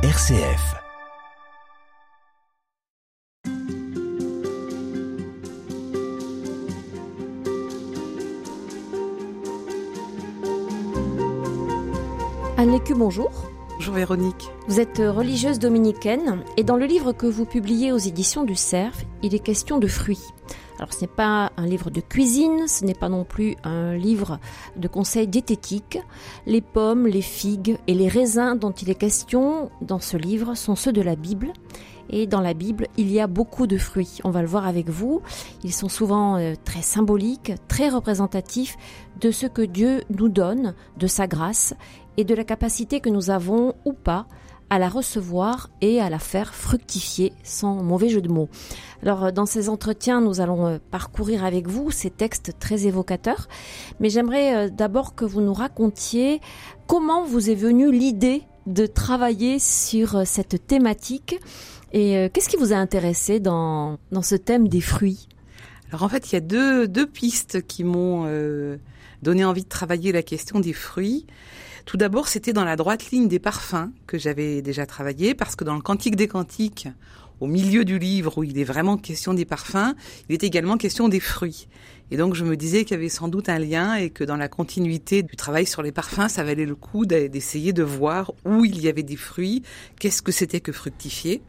[0.00, 0.76] RCF.
[12.56, 13.32] Anne Lécu, bonjour.
[13.74, 14.34] Bonjour Véronique.
[14.68, 18.94] Vous êtes religieuse dominicaine et dans le livre que vous publiez aux éditions du Cerf,
[19.24, 20.22] il est question de fruits.
[20.78, 24.38] Alors ce n'est pas un livre de cuisine, ce n'est pas non plus un livre
[24.76, 25.98] de conseils diététiques.
[26.46, 30.76] Les pommes, les figues et les raisins dont il est question dans ce livre sont
[30.76, 31.52] ceux de la Bible.
[32.10, 34.20] Et dans la Bible, il y a beaucoup de fruits.
[34.24, 35.20] On va le voir avec vous.
[35.62, 38.76] Ils sont souvent euh, très symboliques, très représentatifs
[39.20, 41.74] de ce que Dieu nous donne, de sa grâce
[42.16, 44.26] et de la capacité que nous avons ou pas
[44.70, 48.48] à la recevoir et à la faire fructifier sans mauvais jeu de mots.
[49.02, 53.48] Alors euh, dans ces entretiens, nous allons euh, parcourir avec vous ces textes très évocateurs,
[54.00, 56.40] mais j'aimerais euh, d'abord que vous nous racontiez
[56.86, 61.40] comment vous est venue l'idée de travailler sur cette thématique
[61.92, 65.26] et qu'est-ce qui vous a intéressé dans, dans ce thème des fruits?
[65.88, 68.26] Alors en fait, il y a deux, deux pistes qui m'ont
[69.22, 71.26] donné envie de travailler la question des fruits.
[71.88, 75.64] Tout d'abord, c'était dans la droite ligne des parfums que j'avais déjà travaillé, parce que
[75.64, 76.86] dans le Cantique des Cantiques,
[77.40, 79.94] au milieu du livre où il est vraiment question des parfums,
[80.28, 81.66] il est également question des fruits.
[82.10, 84.36] Et donc je me disais qu'il y avait sans doute un lien et que dans
[84.36, 88.66] la continuité du travail sur les parfums, ça valait le coup d'essayer de voir où
[88.66, 89.62] il y avait des fruits,
[89.98, 91.40] qu'est-ce que c'était que fructifier.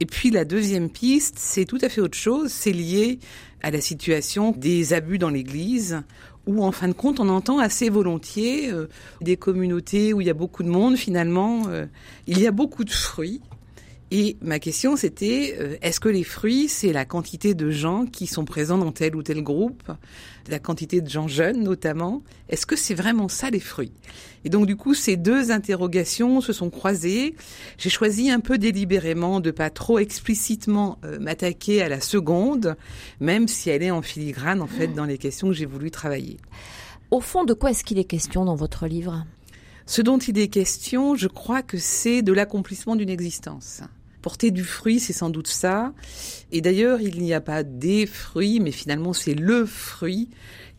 [0.00, 3.20] Et puis la deuxième piste, c'est tout à fait autre chose, c'est lié
[3.62, 6.02] à la situation des abus dans l'Église,
[6.50, 8.88] où en fin de compte on entend assez volontiers euh,
[9.20, 11.86] des communautés où il y a beaucoup de monde finalement, euh,
[12.26, 13.40] il y a beaucoup de fruits.
[14.12, 18.26] Et ma question c'était, euh, est-ce que les fruits, c'est la quantité de gens qui
[18.26, 19.92] sont présents dans tel ou tel groupe,
[20.48, 22.22] la quantité de gens jeunes notamment?
[22.48, 23.92] Est-ce que c'est vraiment ça les fruits?
[24.44, 27.36] Et donc du coup, ces deux interrogations se sont croisées.
[27.78, 32.76] J'ai choisi un peu délibérément de pas trop explicitement m'attaquer à la seconde,
[33.20, 36.38] même si elle est en filigrane en fait dans les questions que j'ai voulu travailler.
[37.12, 39.24] Au fond, de quoi est-ce qu'il est question dans votre livre?
[39.86, 43.82] Ce dont il est question, je crois que c'est de l'accomplissement d'une existence.
[44.22, 45.92] Porter du fruit, c'est sans doute ça.
[46.52, 50.28] Et d'ailleurs, il n'y a pas des fruits, mais finalement, c'est le fruit.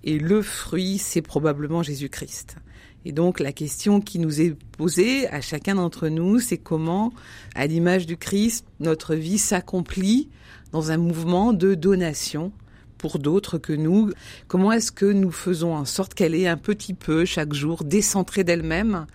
[0.04, 2.58] Et le fruit, c'est probablement Jésus-Christ.
[3.04, 7.12] Et donc, la question qui nous est posée à chacun d'entre nous, c'est comment,
[7.56, 10.30] à l'image du Christ, notre vie s'accomplit
[10.72, 12.52] dans un mouvement de donation
[13.00, 14.12] pour d'autres que nous.
[14.48, 18.44] Comment est-ce que nous faisons en sorte qu'elle est un petit peu chaque jour décentrée
[18.44, 19.08] d'elle-même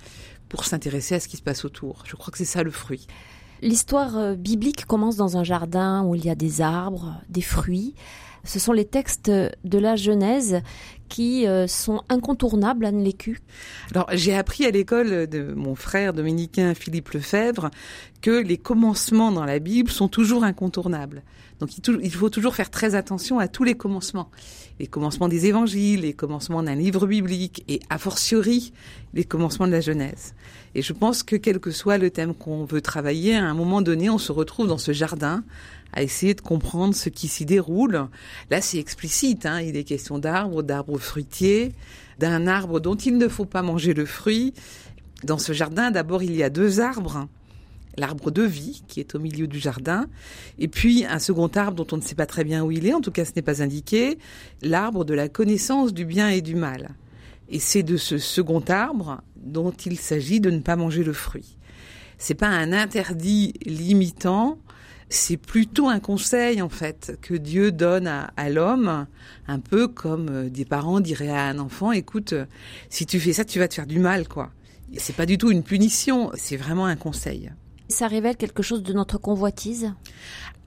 [0.49, 2.03] pour s'intéresser à ce qui se passe autour?
[2.07, 3.07] Je crois que c'est ça le fruit.
[3.67, 7.97] L'histoire euh, biblique commence dans un jardin où il y a des arbres, des fruits.
[8.45, 10.63] Ce sont les textes de la Genèse
[11.09, 13.41] qui euh, sont incontournables, Anne Lécu
[13.93, 17.73] Alors, j'ai appris à l'école de mon frère dominicain Philippe Lefebvre
[18.23, 21.25] que les commencements dans la Bible sont toujours incontournables.
[21.61, 24.31] Donc, il faut toujours faire très attention à tous les commencements.
[24.79, 28.73] Les commencements des évangiles, les commencements d'un livre biblique et, a fortiori,
[29.15, 30.35] les commencements de la Genèse.
[30.75, 33.81] Et je pense que quel que soit le thème qu'on veut travailler, à un moment
[33.81, 35.45] donné, on se retrouve dans ce jardin
[35.95, 38.07] à essayer de comprendre ce qui s'y déroule.
[38.51, 39.47] Là, c'est explicite.
[39.47, 39.63] Hein.
[39.63, 41.73] Il est question d'arbres, d'arbres fruitiers,
[42.19, 44.53] d'un arbre dont il ne faut pas manger le fruit.
[45.25, 47.27] Dans ce jardin, d'abord, il y a deux arbres.
[47.97, 50.07] L'arbre de vie, qui est au milieu du jardin,
[50.59, 52.95] et puis un second arbre dont on ne sait pas très bien où il est,
[52.95, 54.19] en tout cas ce n'est pas indiqué,
[54.63, 56.91] l'arbre de la connaissance du bien et du mal.
[57.49, 61.57] Et c'est de ce second arbre dont il s'agit de ne pas manger le fruit.
[62.19, 64.59] C'est pas un interdit limitant,
[65.09, 69.07] c'est plutôt un conseil en fait que Dieu donne à, l'homme,
[69.47, 72.47] un peu comme euh, des parents diraient à un enfant "Écoute, euh,
[72.91, 74.51] si tu fais ça, tu vas te faire du mal, quoi."
[74.97, 77.53] C'est pas du tout une punition, c'est vraiment un conseil.
[77.89, 79.93] Ça révèle quelque chose de notre convoitise?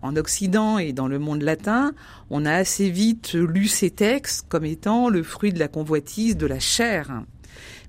[0.02, 1.94] En Occident et dans le monde latin,
[2.30, 6.46] on a assez vite lu ces textes comme étant le fruit de la convoitise de
[6.46, 7.24] la chair.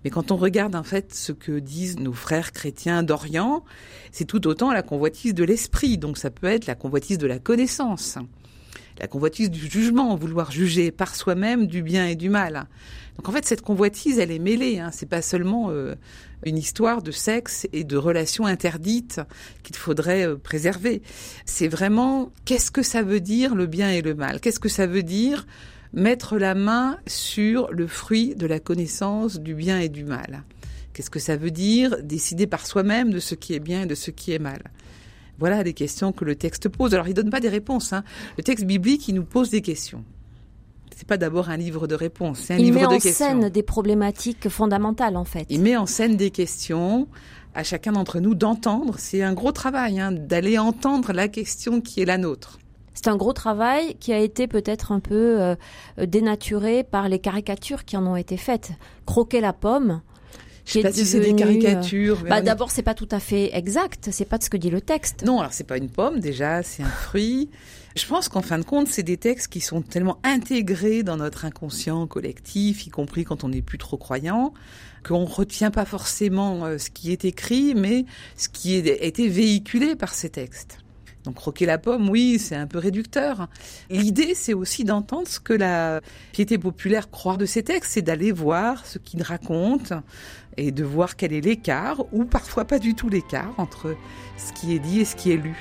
[0.02, 3.64] Mais quand on regarde en fait ce que disent nos frères chrétiens d'Orient,
[4.10, 5.98] c'est tout autant la convoitise de l'esprit.
[5.98, 8.18] Donc ça peut être la convoitise de la connaissance,
[8.98, 12.66] la convoitise du jugement, vouloir juger par soi-même du bien et du mal.
[13.16, 14.80] Donc en fait cette convoitise, elle est mêlée.
[14.80, 14.90] Hein.
[14.92, 15.94] C'est pas seulement euh,
[16.44, 19.20] une histoire de sexe et de relations interdites
[19.62, 21.02] qu'il faudrait euh, préserver.
[21.44, 24.40] C'est vraiment qu'est-ce que ça veut dire le bien et le mal?
[24.40, 25.46] Qu'est-ce que ça veut dire
[25.92, 30.44] mettre la main sur le fruit de la connaissance du bien et du mal?
[30.92, 33.94] Qu'est-ce que ça veut dire Décider par soi-même de ce qui est bien et de
[33.94, 34.62] ce qui est mal?
[35.38, 36.94] Voilà les questions que le texte pose.
[36.94, 37.92] Alors il donne pas des réponses.
[37.92, 38.04] Hein.
[38.36, 40.04] Le texte biblique, il nous pose des questions.
[41.00, 43.24] C'est pas d'abord un livre de réponses, c'est un livre de questions.
[43.24, 45.46] Il met en scène des problématiques fondamentales en fait.
[45.48, 47.08] Il met en scène des questions
[47.54, 48.96] à chacun d'entre nous d'entendre.
[48.98, 52.58] C'est un gros travail, hein, d'aller entendre la question qui est la nôtre.
[52.92, 55.54] C'est un gros travail qui a été peut-être un peu euh,
[55.96, 58.72] dénaturé par les caricatures qui en ont été faites.
[59.06, 60.02] Croquer la pomme,
[60.70, 62.22] je sais pas si c'est des caricatures.
[62.28, 64.08] Bah, D'abord, c'est pas tout à fait exact.
[64.12, 65.24] C'est pas ce que dit le texte.
[65.24, 67.50] Non, alors c'est pas une pomme déjà, c'est un fruit.
[67.96, 71.44] Je pense qu'en fin de compte, c'est des textes qui sont tellement intégrés dans notre
[71.44, 74.54] inconscient collectif, y compris quand on n'est plus trop croyant,
[75.04, 78.04] qu'on retient pas forcément euh, ce qui est écrit, mais
[78.36, 80.78] ce qui a été véhiculé par ces textes.
[81.24, 83.48] Donc croquer la pomme, oui, c'est un peu réducteur.
[83.90, 86.00] L'idée, c'est aussi d'entendre ce que la
[86.32, 90.02] piété populaire croit de ces textes, c'est d'aller voir ce qu'ils racontent
[90.56, 93.96] et de voir quel est l'écart, ou parfois pas du tout l'écart, entre
[94.36, 95.56] ce qui est dit et ce qui est lu.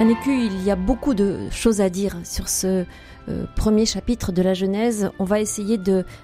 [0.00, 2.86] Anécu, il y a beaucoup de choses à dire sur ce
[3.28, 5.10] euh, premier chapitre de la Genèse.
[5.18, 5.76] On va essayer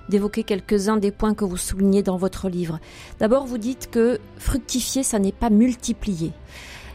[0.08, 2.81] d'évoquer quelques-uns des points que vous soulignez dans votre livre.
[3.19, 6.32] D'abord, vous dites que fructifier, ça n'est pas multiplier.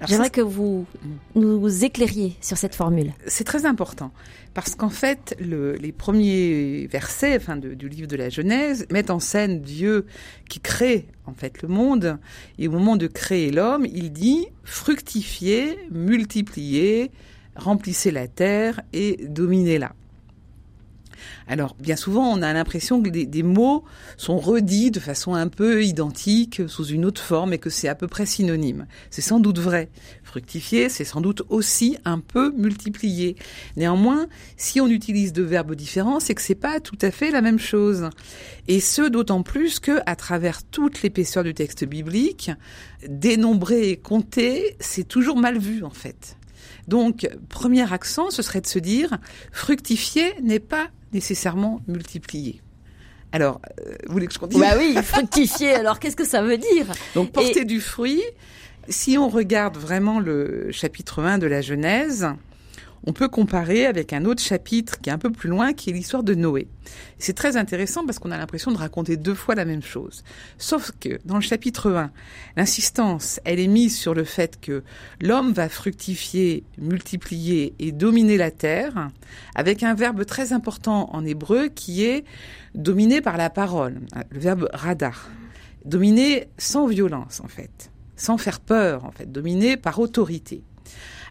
[0.08, 0.86] J'aimerais que vous
[1.36, 3.14] nous éclairiez sur cette formule.
[3.28, 4.12] C'est très important
[4.54, 9.20] parce qu'en fait, le, les premiers versets, enfin, du livre de la Genèse, mettent en
[9.20, 10.06] scène Dieu
[10.50, 12.18] qui crée en fait le monde
[12.58, 17.12] et au moment de créer l'homme, il dit fructifiez, multipliez,
[17.56, 19.94] remplissez la terre et dominez-la.
[21.48, 23.84] Alors, bien souvent, on a l'impression que des, mots
[24.18, 27.96] sont redits de façon un peu identique, sous une autre forme, et que c'est à
[27.96, 28.86] peu près synonyme.
[29.10, 29.90] C'est sans doute vrai.
[30.24, 33.36] Fructifier, c'est sans doute aussi un peu multiplier.
[33.76, 34.28] Néanmoins,
[34.58, 37.60] si on utilise deux verbes différents, c'est que c'est pas tout à fait la même
[37.60, 38.10] chose.
[38.68, 42.52] Et ce, d'autant plus que, à travers toute l'épaisseur du texte biblique,
[43.08, 46.38] dénombrer et compter, c'est toujours mal vu, en fait.
[46.88, 49.18] Donc, premier accent, ce serait de se dire,
[49.52, 52.62] fructifier n'est pas nécessairement multiplier.
[53.32, 54.62] Alors, euh, vous voulez que je continue?
[54.62, 55.74] Bah oui, fructifier.
[55.74, 56.88] alors, qu'est-ce que ça veut dire?
[57.16, 58.22] Donc, porter du fruit.
[58.90, 62.28] Si on regarde vraiment le chapitre 1 de la Genèse,
[63.06, 65.94] on peut comparer avec un autre chapitre qui est un peu plus loin, qui est
[65.94, 66.68] l'histoire de Noé.
[67.18, 70.24] C'est très intéressant parce qu'on a l'impression de raconter deux fois la même chose.
[70.58, 72.12] Sauf que dans le chapitre 1,
[72.58, 74.84] l'insistance, elle est mise sur le fait que
[75.20, 79.10] l'homme va fructifier, multiplier et dominer la terre,
[79.56, 82.24] avec un verbe très important en hébreu qui est
[82.76, 84.00] dominé par la parole,
[84.32, 85.30] le verbe radar.
[85.86, 87.92] Dominer sans violence, en fait.
[88.16, 89.32] Sans faire peur, en fait.
[89.32, 90.62] Dominer par autorité.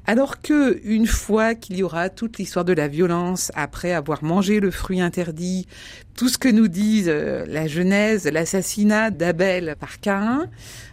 [0.07, 4.61] Alors que une fois qu'il y aura toute l'histoire de la violence après avoir mangé
[4.61, 5.67] le fruit interdit,
[6.15, 10.47] tout ce que nous disent euh, la Genèse, l'assassinat d'Abel par Cain,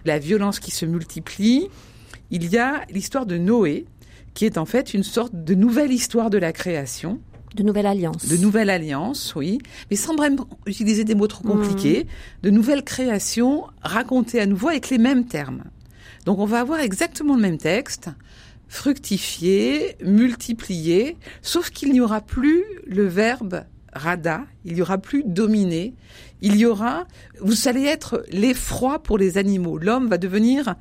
[0.05, 1.69] la violence qui se multiplie,
[2.31, 3.85] il y a l'histoire de Noé
[4.33, 7.19] qui est en fait une sorte de nouvelle histoire de la création.
[7.55, 8.27] De nouvelle alliance.
[8.27, 9.57] De nouvelle alliance, oui.
[9.89, 12.03] Mais sans vraiment utiliser des mots trop compliqués.
[12.03, 12.43] Mmh.
[12.43, 15.63] De nouvelle création racontée à nouveau avec les mêmes termes.
[16.25, 18.09] Donc on va avoir exactement le même texte,
[18.67, 25.93] fructifier, multiplier, sauf qu'il n'y aura plus le verbe rada, il n'y aura plus dominer,
[26.41, 27.07] il y aura,
[27.41, 29.77] vous allez être l'effroi pour les animaux.
[29.77, 30.75] L'homme va devenir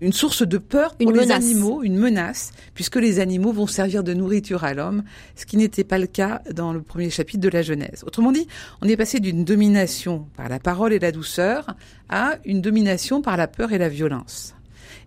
[0.00, 4.12] une source de peur pour les animaux, une menace, puisque les animaux vont servir de
[4.12, 5.04] nourriture à l'homme,
[5.36, 8.04] ce qui n'était pas le cas dans le premier chapitre de la Genèse.
[8.06, 8.46] Autrement dit,
[8.82, 11.76] on est passé d'une domination par la parole et la douceur
[12.08, 14.55] à une domination par la peur et la violence.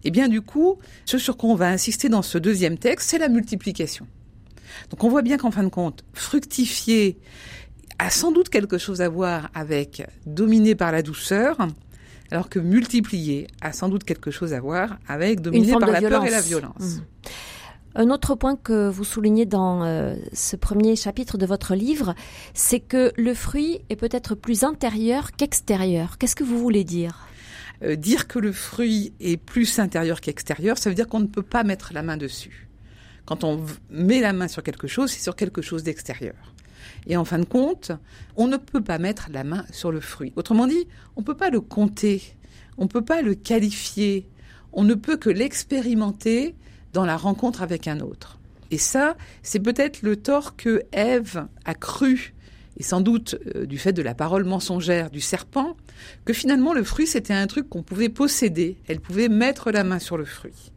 [0.03, 3.09] Et eh bien du coup, ce sur quoi on va insister dans ce deuxième texte,
[3.09, 4.07] c'est la multiplication.
[4.89, 7.17] Donc on voit bien qu'en fin de compte, fructifier
[7.97, 11.57] a sans doute quelque chose à voir avec dominer par la douceur,
[12.31, 16.25] alors que multiplier a sans doute quelque chose à voir avec dominer par la peur
[16.25, 16.79] et la violence.
[16.79, 17.01] Mmh.
[17.95, 22.13] Un autre point que vous soulignez dans euh, ce premier chapitre de votre livre,
[22.53, 26.17] c'est que le fruit est peut-être plus intérieur qu'extérieur.
[26.17, 27.28] Qu'est-ce que vous voulez dire?
[27.83, 31.43] Euh, dire que le fruit est plus intérieur qu'extérieur, ça veut dire qu'on ne peut
[31.43, 32.67] pas mettre la main dessus.
[33.25, 36.35] Quand on met la main sur quelque chose, c'est sur quelque chose d'extérieur.
[37.07, 37.91] Et en fin de compte,
[38.35, 40.33] on ne peut pas mettre la main sur le fruit.
[40.35, 42.21] Autrement dit, on ne peut pas le compter,
[42.77, 44.27] on ne peut pas le qualifier,
[44.73, 46.55] on ne peut que l'expérimenter
[46.93, 48.39] dans la rencontre avec un autre.
[48.71, 52.33] Et ça, c'est peut-être le tort que Ève a cru
[52.79, 55.75] et sans doute euh, du fait de la parole mensongère du serpent,
[56.25, 59.99] que finalement le fruit c'était un truc qu'on pouvait posséder, elle pouvait mettre la main
[59.99, 60.71] sur le fruit.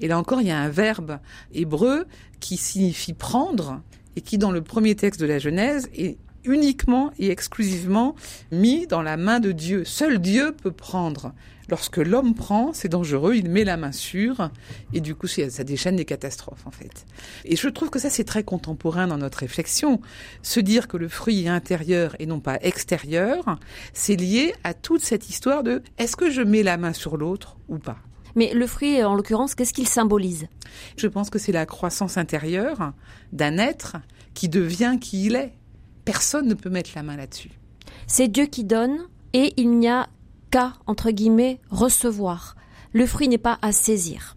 [0.00, 1.18] Et là encore, il y a un verbe
[1.52, 2.06] hébreu
[2.40, 3.82] qui signifie prendre
[4.16, 8.14] et qui dans le premier texte de la Genèse est uniquement et exclusivement
[8.50, 9.84] mis dans la main de Dieu.
[9.84, 11.34] Seul Dieu peut prendre.
[11.70, 14.50] Lorsque l'homme prend, c'est dangereux, il met la main sur,
[14.92, 17.06] et du coup, ça déchaîne des catastrophes, en fait.
[17.44, 20.00] Et je trouve que ça, c'est très contemporain dans notre réflexion.
[20.42, 23.56] Se dire que le fruit est intérieur et non pas extérieur,
[23.92, 27.56] c'est lié à toute cette histoire de est-ce que je mets la main sur l'autre
[27.68, 27.98] ou pas?
[28.34, 30.48] Mais le fruit, en l'occurrence, qu'est-ce qu'il symbolise?
[30.96, 32.92] Je pense que c'est la croissance intérieure
[33.32, 33.96] d'un être
[34.34, 35.52] qui devient qui il est.
[36.04, 37.50] Personne ne peut mettre la main là-dessus.
[38.06, 38.98] C'est Dieu qui donne
[39.32, 40.08] et il n'y a
[40.50, 42.56] qu'à, entre guillemets, recevoir.
[42.92, 44.36] Le fruit n'est pas à saisir.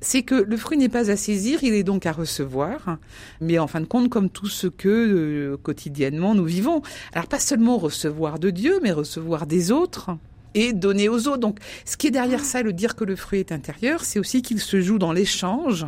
[0.00, 2.98] C'est que le fruit n'est pas à saisir, il est donc à recevoir,
[3.40, 6.82] mais en fin de compte, comme tout ce que euh, quotidiennement nous vivons.
[7.12, 10.10] Alors pas seulement recevoir de Dieu, mais recevoir des autres
[10.54, 11.38] et donner aux autres.
[11.38, 14.42] Donc ce qui est derrière ça, le dire que le fruit est intérieur, c'est aussi
[14.42, 15.86] qu'il se joue dans l'échange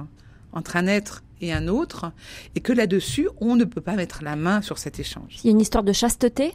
[0.52, 2.12] entre un être et un autre,
[2.54, 5.38] et que là-dessus, on ne peut pas mettre la main sur cet échange.
[5.42, 6.54] Il y a une histoire de chasteté?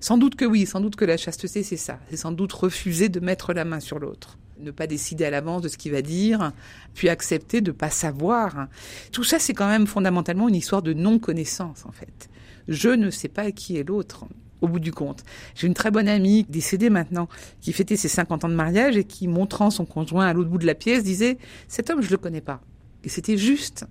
[0.00, 1.98] Sans doute que oui, sans doute que la chasteté, c'est ça.
[2.08, 4.38] C'est sans doute refuser de mettre la main sur l'autre.
[4.60, 6.52] Ne pas décider à l'avance de ce qu'il va dire,
[6.94, 8.68] puis accepter de pas savoir.
[9.12, 12.28] Tout ça, c'est quand même fondamentalement une histoire de non-connaissance, en fait.
[12.66, 14.24] Je ne sais pas qui est l'autre
[14.60, 15.22] au bout du compte.
[15.54, 17.28] J'ai une très bonne amie, décédée maintenant,
[17.60, 20.58] qui fêtait ses 50 ans de mariage et qui, montrant son conjoint à l'autre bout
[20.58, 22.60] de la pièce, disait «Cet homme, je le connais pas.»
[23.04, 23.86] Et c'était juste.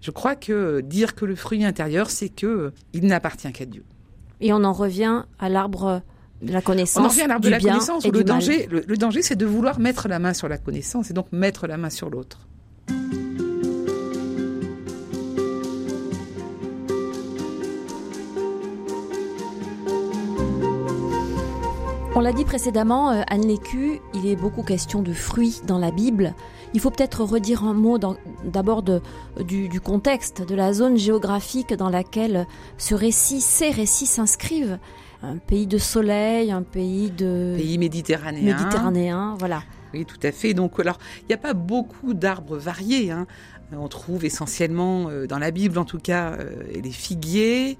[0.00, 3.84] Je crois que dire que le fruit intérieur, c'est que il n'appartient qu'à Dieu.
[4.40, 6.02] Et on en revient à l'arbre
[6.42, 7.02] de la connaissance.
[7.02, 9.46] On en revient à l'arbre de la connaissance où le danger, le danger, c'est de
[9.46, 12.46] vouloir mettre la main sur la connaissance et donc mettre la main sur l'autre.
[22.20, 25.90] On l'a dit précédemment, euh, Anne Lécu, il est beaucoup question de fruits dans la
[25.90, 26.34] Bible.
[26.72, 27.98] Il faut peut-être redire un mot
[28.44, 32.46] d'abord du, du, contexte, de la zone géographique dans laquelle
[32.78, 34.78] ce récit, ces récits s'inscrivent.
[35.22, 37.54] Un pays de soleil, un pays de...
[37.56, 38.56] Pays méditerranéen.
[38.56, 39.62] Méditerranéen, voilà.
[39.92, 40.54] Oui, tout à fait.
[40.54, 43.10] Donc, alors, il n'y a pas beaucoup d'arbres variés.
[43.10, 43.26] Hein.
[43.72, 47.78] On trouve essentiellement, euh, dans la Bible en tout cas, euh, les figuiers,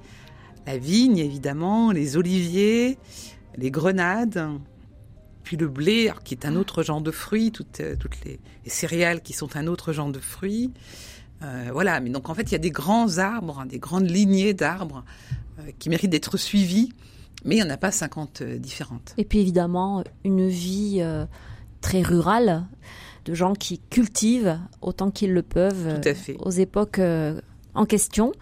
[0.66, 2.98] la vigne évidemment, les oliviers,
[3.56, 4.48] les grenades,
[5.42, 9.20] puis le blé, qui est un autre genre de fruit, toutes, euh, toutes les, céréales
[9.20, 10.70] qui sont un autre genre de fruit.
[11.42, 14.08] Euh, voilà, mais donc en fait, il y a des grands arbres, hein, des grandes
[14.08, 15.04] lignées d'arbres
[15.58, 16.92] euh, qui méritent d'être suivis,
[17.44, 19.14] mais il n'y en a pas 50 différentes.
[19.16, 21.02] Et puis évidemment, une vie
[21.80, 22.66] très rurale,
[23.24, 26.00] de gens qui cultivent autant qu'ils le peuvent
[26.38, 27.00] aux époques
[27.74, 28.32] en question.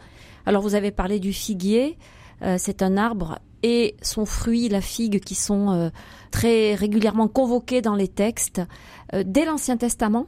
[0.46, 1.96] Alors vous avez parlé du figuier,
[2.58, 5.90] c'est un arbre et son fruit, la figue, qui sont euh,
[6.30, 8.62] très régulièrement convoqués dans les textes
[9.14, 10.26] euh, dès l'Ancien Testament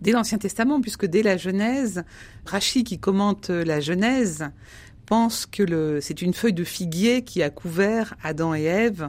[0.00, 2.04] Dès l'Ancien Testament, puisque dès la Genèse,
[2.46, 4.48] Rachid, qui commente euh, la Genèse,
[5.04, 9.08] pense que c'est une feuille de figuier qui a couvert Adam et Ève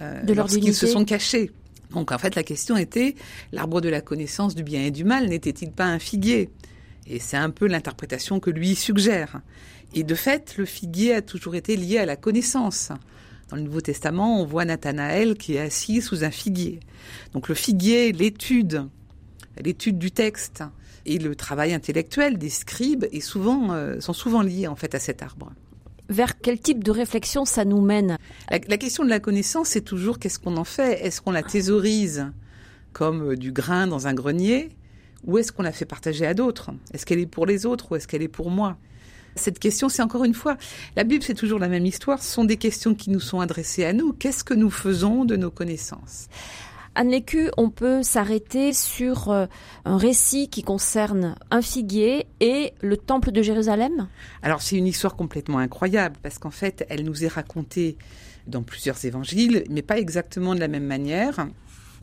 [0.00, 1.50] de lorsqu'ils se sont cachés.
[1.90, 3.16] Donc en fait, la question était,
[3.52, 6.48] l'arbre de la connaissance du bien et du mal n'était-il pas un figuier?
[7.06, 9.40] Et c'est un peu l'interprétation que lui suggère.
[9.94, 12.90] Et de fait, le figuier a toujours été lié à la connaissance.
[13.50, 16.80] Dans le Nouveau Testament, on voit Nathanaël qui est assis sous un figuier.
[17.34, 18.86] Donc le figuier, l'étude,
[19.62, 20.64] l'étude du texte
[21.04, 24.98] et le travail intellectuel des scribes est souvent, euh, sont souvent liés en fait à
[24.98, 25.52] cet arbre.
[26.08, 28.16] Vers quel type de réflexion ça nous mène?
[28.50, 31.04] La, la, question de la connaissance, c'est toujours qu'est-ce qu'on en fait?
[31.04, 32.26] Est-ce qu'on la thésaurise
[32.94, 34.70] comme euh, du grain dans un grenier?
[35.24, 36.70] Ou est-ce qu'on la fait partager à d'autres?
[36.92, 38.78] Est-ce qu'elle est pour les autres ou est-ce qu'elle est pour moi?
[39.34, 40.56] Cette question, c'est encore une fois,
[40.96, 42.22] la Bible, c'est toujours la même histoire.
[42.22, 44.12] Ce sont des questions qui nous sont adressées à nous.
[44.12, 46.28] Qu'est-ce que nous faisons de nos connaissances?
[46.94, 49.46] Anne Lécu, on peut s'arrêter sur euh,
[49.86, 54.08] un récit qui concerne un figuier et le temple de Jérusalem?
[54.42, 57.96] Alors c'est une histoire complètement incroyable parce qu'en fait elle nous est racontée
[58.46, 61.46] dans plusieurs évangiles, mais pas exactement de la même manière.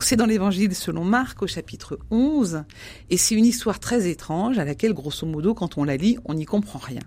[0.02, 2.64] C'est dans l'évangile selon Marc au chapitre 11,
[3.10, 6.34] et c'est une histoire très étrange à laquelle, grosso modo, quand on la lit, on
[6.34, 7.02] n'y comprend rien.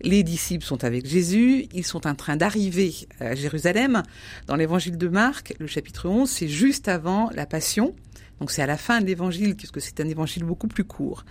[0.00, 4.02] Les disciples sont avec Jésus, ils sont en train d'arriver à Jérusalem.
[4.46, 7.94] Dans l'évangile de Marc, le chapitre 11, c'est juste avant la Passion.
[8.40, 11.24] Donc c'est à la fin de l'évangile, puisque c'est un évangile beaucoup plus court.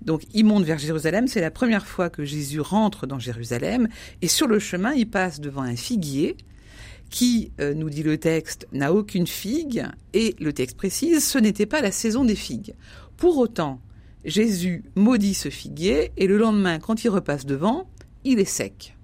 [0.00, 3.88] Donc ils montent vers Jérusalem, c'est la première fois que Jésus rentre dans Jérusalem,
[4.22, 6.36] et sur le chemin, il passe devant un figuier,
[7.14, 11.64] qui, euh, nous dit le texte, n'a aucune figue, et le texte précise, ce n'était
[11.64, 12.74] pas la saison des figues.
[13.16, 13.80] Pour autant,
[14.24, 17.88] Jésus maudit ce figuier, et le lendemain, quand il repasse devant,
[18.24, 18.96] il est sec.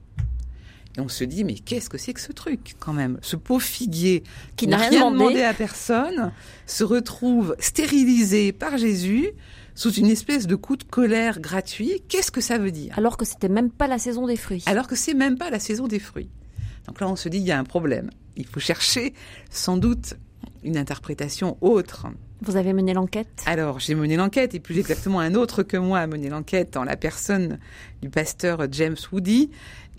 [0.99, 3.21] Et on se dit, mais qu'est-ce que c'est que ce truc, quand même?
[3.23, 4.25] Ce pauvre figuier
[4.57, 6.33] qui n'a rien demandé à personne
[6.67, 9.29] se retrouve stérilisé par Jésus
[9.77, 12.03] sous une espèce de coup de colère gratuit.
[12.09, 12.93] Qu'est-ce que ça veut dire?
[12.99, 14.65] Alors que c'était même pas la saison des fruits.
[14.67, 16.29] Alors que c'est même pas la saison des fruits.
[16.87, 18.11] Donc là, on se dit, il y a un problème.
[18.37, 19.15] Il faut chercher
[19.51, 20.15] sans doute
[20.63, 22.07] une interprétation autre.
[22.43, 23.43] Vous avez mené l'enquête?
[23.47, 26.85] Alors, j'ai mené l'enquête, et plus exactement un autre que moi a mené l'enquête en
[26.85, 27.59] la personne
[28.01, 29.51] du pasteur James Woody,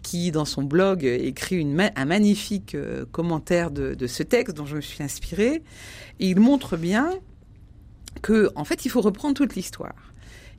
[0.01, 4.65] qui, dans son blog, écrit une, un magnifique euh, commentaire de, de, ce texte dont
[4.65, 5.63] je me suis inspirée.
[6.19, 7.11] Et il montre bien
[8.23, 10.10] que, en fait, il faut reprendre toute l'histoire.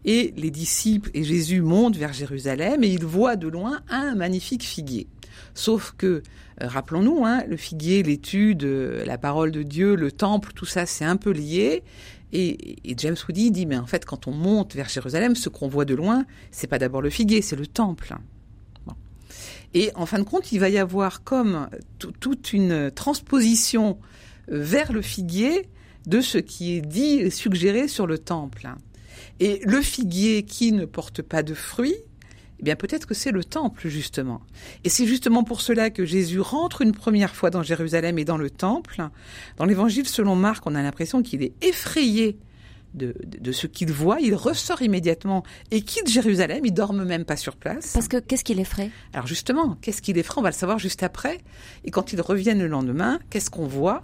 [0.05, 4.65] Et les disciples et Jésus montent vers Jérusalem et ils voient de loin un magnifique
[4.65, 5.07] figuier.
[5.55, 6.21] Sauf que, euh,
[6.61, 11.05] rappelons-nous, hein, le figuier, l'étude, euh, la parole de Dieu, le temple, tout ça, c'est
[11.05, 11.83] un peu lié.
[12.33, 15.69] Et, et, James Woody dit, mais en fait, quand on monte vers Jérusalem, ce qu'on
[15.69, 18.17] voit de loin, c'est pas d'abord le figuier, c'est le temple.
[19.75, 21.69] Et en fin de compte, il va y avoir comme
[21.99, 23.99] toute une transposition
[24.51, 25.69] euh, vers le figuier
[26.07, 28.69] de ce qui est dit et suggéré sur le temple.
[29.45, 31.97] Et le figuier qui ne porte pas de fruits,
[32.61, 34.41] eh bien peut-être que c'est le temple justement.
[34.85, 38.37] Et c'est justement pour cela que Jésus rentre une première fois dans Jérusalem et dans
[38.37, 39.03] le temple.
[39.57, 42.39] Dans l'évangile selon Marc, on a l'impression qu'il est effrayé
[42.95, 44.21] de, de, de ce qu'il voit.
[44.21, 46.65] Il ressort immédiatement et quitte Jérusalem.
[46.65, 47.95] Il dorme même pas sur place.
[47.95, 48.91] Parce que qu'est-ce qu'il effraie?
[49.13, 50.39] Alors justement, qu'est-ce qu'il effraie?
[50.39, 51.39] On va le savoir juste après.
[51.85, 54.03] Et quand ils reviennent le lendemain, qu'est-ce qu'on voit?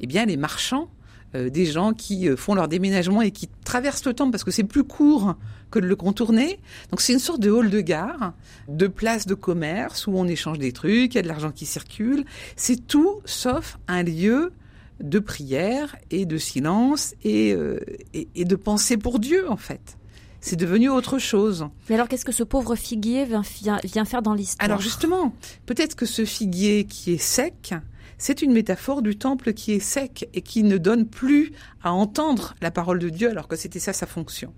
[0.00, 0.88] Eh bien les marchands
[1.34, 4.50] euh, des gens qui euh, font leur déménagement et qui traversent le temple parce que
[4.50, 5.34] c'est plus court
[5.70, 6.58] que de le contourner.
[6.90, 8.32] Donc c'est une sorte de hall de gare,
[8.68, 11.66] de place de commerce où on échange des trucs, il y a de l'argent qui
[11.66, 12.24] circule.
[12.56, 14.52] C'est tout sauf un lieu
[15.00, 17.78] de prière et de silence et, euh,
[18.14, 19.96] et, et de pensée pour Dieu en fait.
[20.40, 21.66] C'est devenu autre chose.
[21.88, 23.42] Mais alors qu'est-ce que ce pauvre figuier vient,
[23.84, 24.64] vient faire dans l'histoire?
[24.64, 25.34] Alors justement,
[25.66, 27.74] peut-être que ce figuier qui est sec,
[28.18, 32.54] c'est une métaphore du temple qui est sec et qui ne donne plus à entendre
[32.60, 34.52] la parole de Dieu alors que c'était ça sa fonction.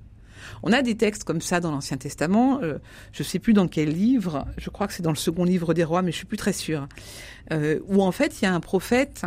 [0.62, 2.78] On a des textes comme ça dans l'Ancien Testament, euh,
[3.12, 5.74] je ne sais plus dans quel livre, je crois que c'est dans le second livre
[5.74, 6.88] des rois, mais je suis plus très sûre,
[7.52, 9.26] euh, où en fait il y a un prophète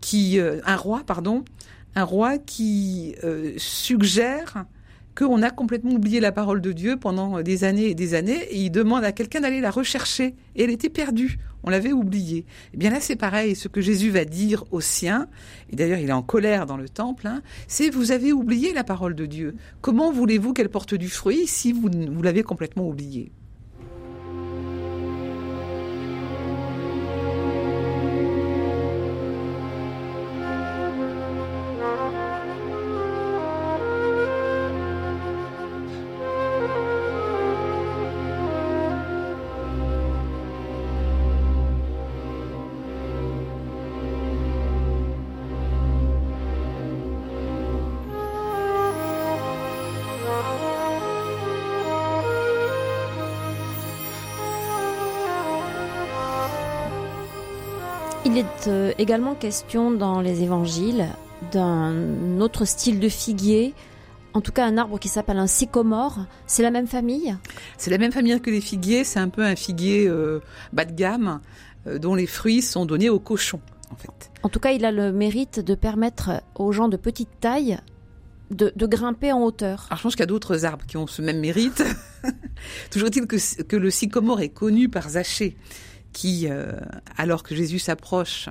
[0.00, 1.44] qui, euh, un roi, pardon,
[1.94, 3.14] un roi qui
[3.58, 4.64] suggère
[5.14, 8.56] qu'on a complètement oublié la parole de Dieu pendant des années et des années, et
[8.56, 12.38] il demande à quelqu'un d'aller la rechercher, et elle était perdue, on l'avait oubliée.
[12.38, 15.28] Et eh bien là, c'est pareil, ce que Jésus va dire aux siens,
[15.70, 18.84] et d'ailleurs il est en colère dans le temple, hein, c'est vous avez oublié la
[18.84, 19.54] parole de Dieu.
[19.80, 23.32] Comment voulez-vous qu'elle porte du fruit si vous, vous l'avez complètement oubliée
[58.32, 61.06] Il est euh, également question dans les évangiles
[61.52, 63.74] d'un autre style de figuier,
[64.32, 66.24] en tout cas un arbre qui s'appelle un sycomore.
[66.46, 67.36] C'est la même famille?
[67.76, 70.40] C'est la même famille que les figuiers, c'est un peu un figuier euh,
[70.72, 71.40] bas de gamme
[71.86, 74.30] euh, dont les fruits sont donnés aux cochons en fait.
[74.42, 77.80] En tout cas, il a le mérite de permettre aux gens de petite taille
[78.50, 79.86] de, de, grimper en hauteur.
[79.90, 81.84] Alors, je pense qu'il y a d'autres arbres qui ont ce même mérite.
[82.90, 85.56] Toujours est-il que, que, le sycomore est connu par Zachée,
[86.12, 86.72] qui, euh,
[87.16, 88.48] alors que Jésus s'approche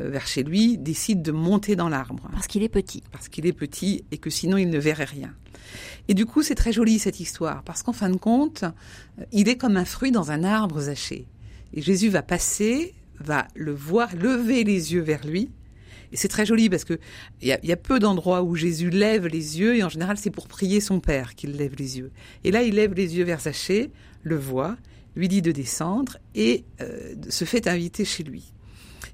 [0.00, 2.28] euh, vers chez lui, décide de monter dans l'arbre.
[2.32, 3.02] Parce qu'il est petit.
[3.12, 5.34] Parce qu'il est petit et que sinon il ne verrait rien.
[6.08, 8.64] Et du coup, c'est très joli cette histoire, parce qu'en fin de compte,
[9.32, 11.26] il est comme un fruit dans un arbre Zachée.
[11.74, 15.50] Et Jésus va passer, va le voir, lever les yeux vers lui,
[16.12, 16.98] et c'est très joli parce que
[17.42, 20.16] il y a, y a, peu d'endroits où Jésus lève les yeux et en général
[20.16, 22.10] c'est pour prier son Père qu'il lève les yeux.
[22.44, 23.90] Et là il lève les yeux vers Zachée,
[24.22, 24.76] le voit,
[25.18, 28.52] lui dit de descendre et euh, se fait inviter chez lui.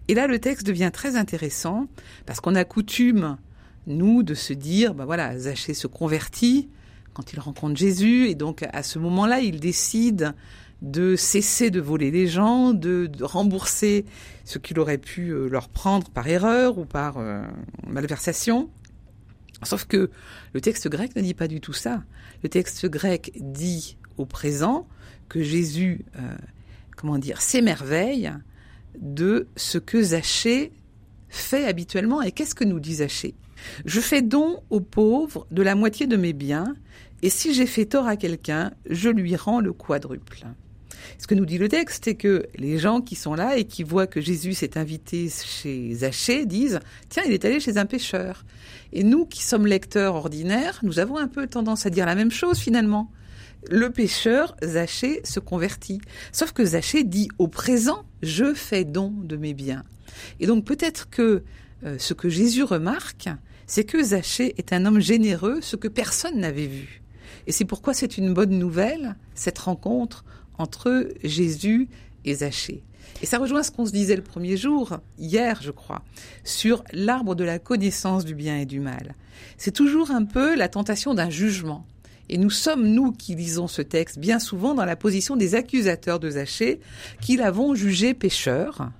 [0.06, 1.88] Et là le texte devient très intéressant
[2.26, 3.38] parce qu'on a coutume
[3.86, 6.68] nous de se dire ben voilà Zachée se convertit
[7.14, 10.34] quand il rencontre Jésus et donc à ce moment-là il décide
[10.82, 14.04] de cesser de voler les gens, de, rembourser
[14.44, 17.42] ce qu'il aurait pu euh, leur prendre par erreur ou par euh,
[17.86, 18.68] malversation.
[19.62, 20.10] Sauf que
[20.52, 22.02] le texte grec ne dit pas du tout ça.
[22.42, 24.86] Le texte grec dit au présent
[25.28, 26.36] que Jésus, euh,
[26.96, 28.32] comment dire, s'émerveille
[28.98, 30.72] de ce que Zachée
[31.28, 32.22] fait habituellement.
[32.22, 33.34] Et qu'est-ce que nous dit Zachée?
[33.84, 36.74] Je fais don aux pauvres de la moitié de mes biens,
[37.22, 40.44] et si j'ai fait tort à quelqu'un, je lui rends le quadruple.
[41.18, 43.82] Ce que nous dit le texte, c'est que les gens qui sont là et qui
[43.82, 48.44] voient que Jésus s'est invité chez Zachée disent Tiens, il est allé chez un pêcheur.
[48.92, 52.30] Et nous qui sommes lecteurs ordinaires, nous avons un peu tendance à dire la même
[52.30, 53.10] chose finalement.
[53.70, 56.00] Le pécheur Zachée se convertit.
[56.32, 59.84] Sauf que Zachée dit au présent, je fais don de mes biens.
[60.40, 61.42] Et donc peut-être que
[61.84, 63.28] euh, ce que Jésus remarque,
[63.66, 67.02] c'est que Zachée est un homme généreux, ce que personne n'avait vu.
[67.46, 70.24] Et c'est pourquoi c'est une bonne nouvelle, cette rencontre
[70.58, 71.88] entre Jésus
[72.24, 72.82] et Zachée.
[73.22, 76.02] Et ça rejoint ce qu'on se disait le premier jour, hier je crois,
[76.42, 79.14] sur l'arbre de la connaissance du bien et du mal.
[79.56, 81.86] C'est toujours un peu la tentation d'un jugement.
[82.28, 86.20] Et nous sommes, nous qui lisons ce texte, bien souvent dans la position des accusateurs
[86.20, 86.80] de Zachée,
[87.20, 88.90] qui l'avons jugé pécheur,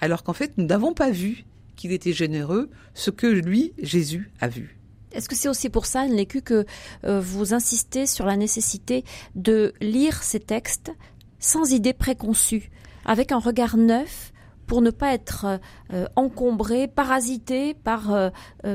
[0.00, 1.44] alors qu'en fait nous n'avons pas vu
[1.76, 4.78] qu'il était généreux, ce que lui, Jésus, a vu.
[5.12, 6.66] Est-ce que c'est aussi pour ça, Lécu, que
[7.04, 10.92] euh, vous insistez sur la nécessité de lire ces textes
[11.38, 12.70] sans idée préconçue,
[13.04, 14.32] avec un regard neuf,
[14.66, 15.60] pour ne pas être
[15.92, 18.30] euh, encombré, parasité par euh,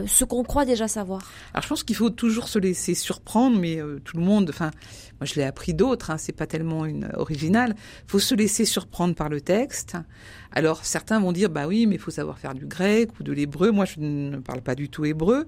[0.08, 1.21] ce qu'on croit déjà savoir.
[1.54, 4.71] Alors je pense qu'il faut toujours se laisser surprendre, mais tout le monde, enfin
[5.21, 7.75] moi je l'ai appris d'autres, hein, c'est pas tellement une originale.
[8.07, 9.95] Faut se laisser surprendre par le texte.
[10.51, 13.31] Alors certains vont dire bah oui, mais il faut savoir faire du grec ou de
[13.31, 13.69] l'hébreu.
[13.69, 15.45] Moi, je ne parle pas du tout hébreu,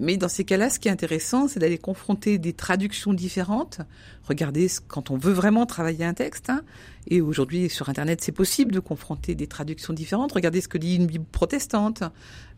[0.00, 3.82] mais dans ces cas-là, ce qui est intéressant, c'est d'aller confronter des traductions différentes.
[4.24, 6.48] Regardez quand on veut vraiment travailler un texte.
[6.48, 6.62] Hein,
[7.06, 10.32] et aujourd'hui, sur Internet, c'est possible de confronter des traductions différentes.
[10.32, 12.04] Regardez ce que dit une Bible protestante,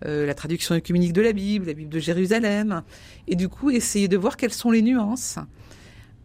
[0.05, 2.83] euh, la traduction œcuménique de la Bible, la Bible de Jérusalem,
[3.27, 5.41] et du coup, essayer de voir quelles sont les nuances.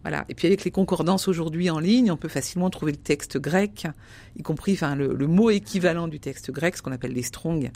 [0.07, 0.23] Voilà.
[0.29, 3.87] Et puis avec les concordances aujourd'hui en ligne, on peut facilement trouver le texte grec,
[4.37, 7.69] y compris enfin, le, mot équivalent du texte grec, ce qu'on appelle les strong,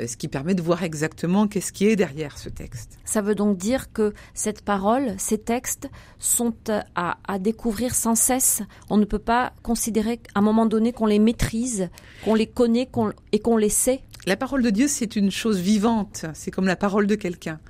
[0.00, 2.98] euh, ce qui permet de voir exactement qu'est-ce qui est derrière ce texte.
[3.04, 6.54] Ça veut donc dire que cette parole, ces textes sont
[6.94, 8.62] à, à découvrir sans cesse.
[8.88, 11.90] On ne peut pas considérer à un moment donné qu'on les maîtrise,
[12.24, 12.88] qu'on les connaît
[13.32, 14.00] et qu'on les sait.
[14.24, 16.24] La parole de Dieu, c'est une chose vivante.
[16.32, 17.60] C'est comme la parole de quelqu'un.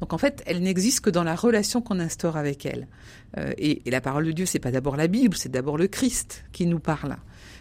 [0.00, 2.88] Donc en fait, elle n'existe que dans la relation qu'on instaure avec elle.
[3.38, 6.44] Euh, et, la parole de Dieu, c'est pas d'abord la Bible, c'est d'abord le Christ
[6.52, 7.16] qui nous parle.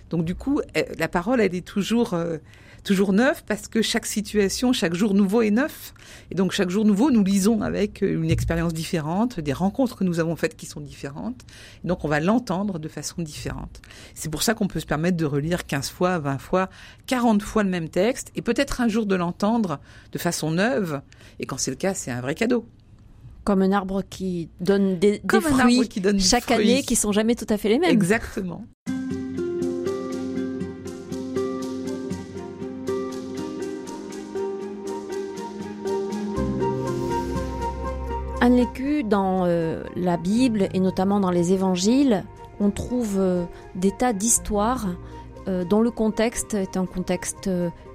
[0.10, 0.62] Donc du coup,
[0.98, 2.38] la parole, elle est toujours euh,
[2.84, 5.94] toujours neuve parce que chaque situation, chaque jour nouveau est neuf.
[6.32, 10.20] Et donc chaque jour nouveau, nous lisons avec une expérience différente, des rencontres que nous
[10.20, 11.46] avons faites qui sont différentes.
[11.84, 13.82] Et donc on va l'entendre de façon différente.
[14.14, 16.70] C'est pour ça qu'on peut se permettre de relire 15 fois, 20 fois,
[17.08, 19.80] 40 fois le même texte et peut-être un jour de l'entendre
[20.12, 21.02] de façon neuve.
[21.40, 22.66] Et quand c'est le cas, c'est un vrai cadeau
[23.46, 27.48] comme un arbre qui donne des, fruits qui donne chaque année qui sont jamais tout
[27.50, 27.90] à fait les mêmes.
[27.90, 28.64] Exactement.
[38.50, 42.24] Anne Lécu, dans euh, la Bible et notamment dans les évangiles,
[42.60, 44.88] on trouve euh, des tas d'histoires
[45.48, 47.48] euh, dont le contexte est un contexte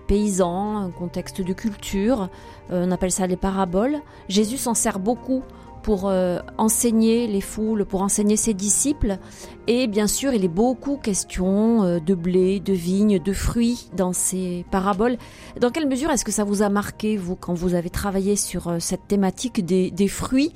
[0.06, 2.28] paysan, un contexte de culture,
[2.70, 3.96] on appelle ça les paraboles.
[4.28, 5.42] Jésus s'en sert beaucoup
[5.84, 9.18] pour euh, enseigner les foules, pour enseigner ses disciples.
[9.66, 14.14] Et bien sûr, il est beaucoup question euh, de blé, de vignes, de fruits dans
[14.14, 15.18] ces paraboles.
[15.60, 18.68] Dans quelle mesure est-ce que ça vous a marqué, vous, quand vous avez travaillé sur
[18.68, 20.54] euh, cette thématique des, fruits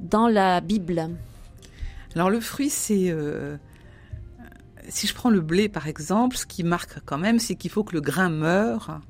[0.00, 1.08] dans la Bible?
[2.14, 3.14] Alors le fruit, c'est...
[4.88, 7.84] si je prends le blé, par exemple, ce qui marque quand même, c'est qu'il faut
[7.84, 9.00] que le grain meure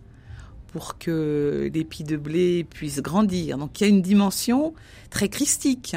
[0.73, 3.59] pour que l'épi de blé puisse grandir.
[3.59, 4.75] Donc il y a une dimension
[5.11, 5.97] très christique.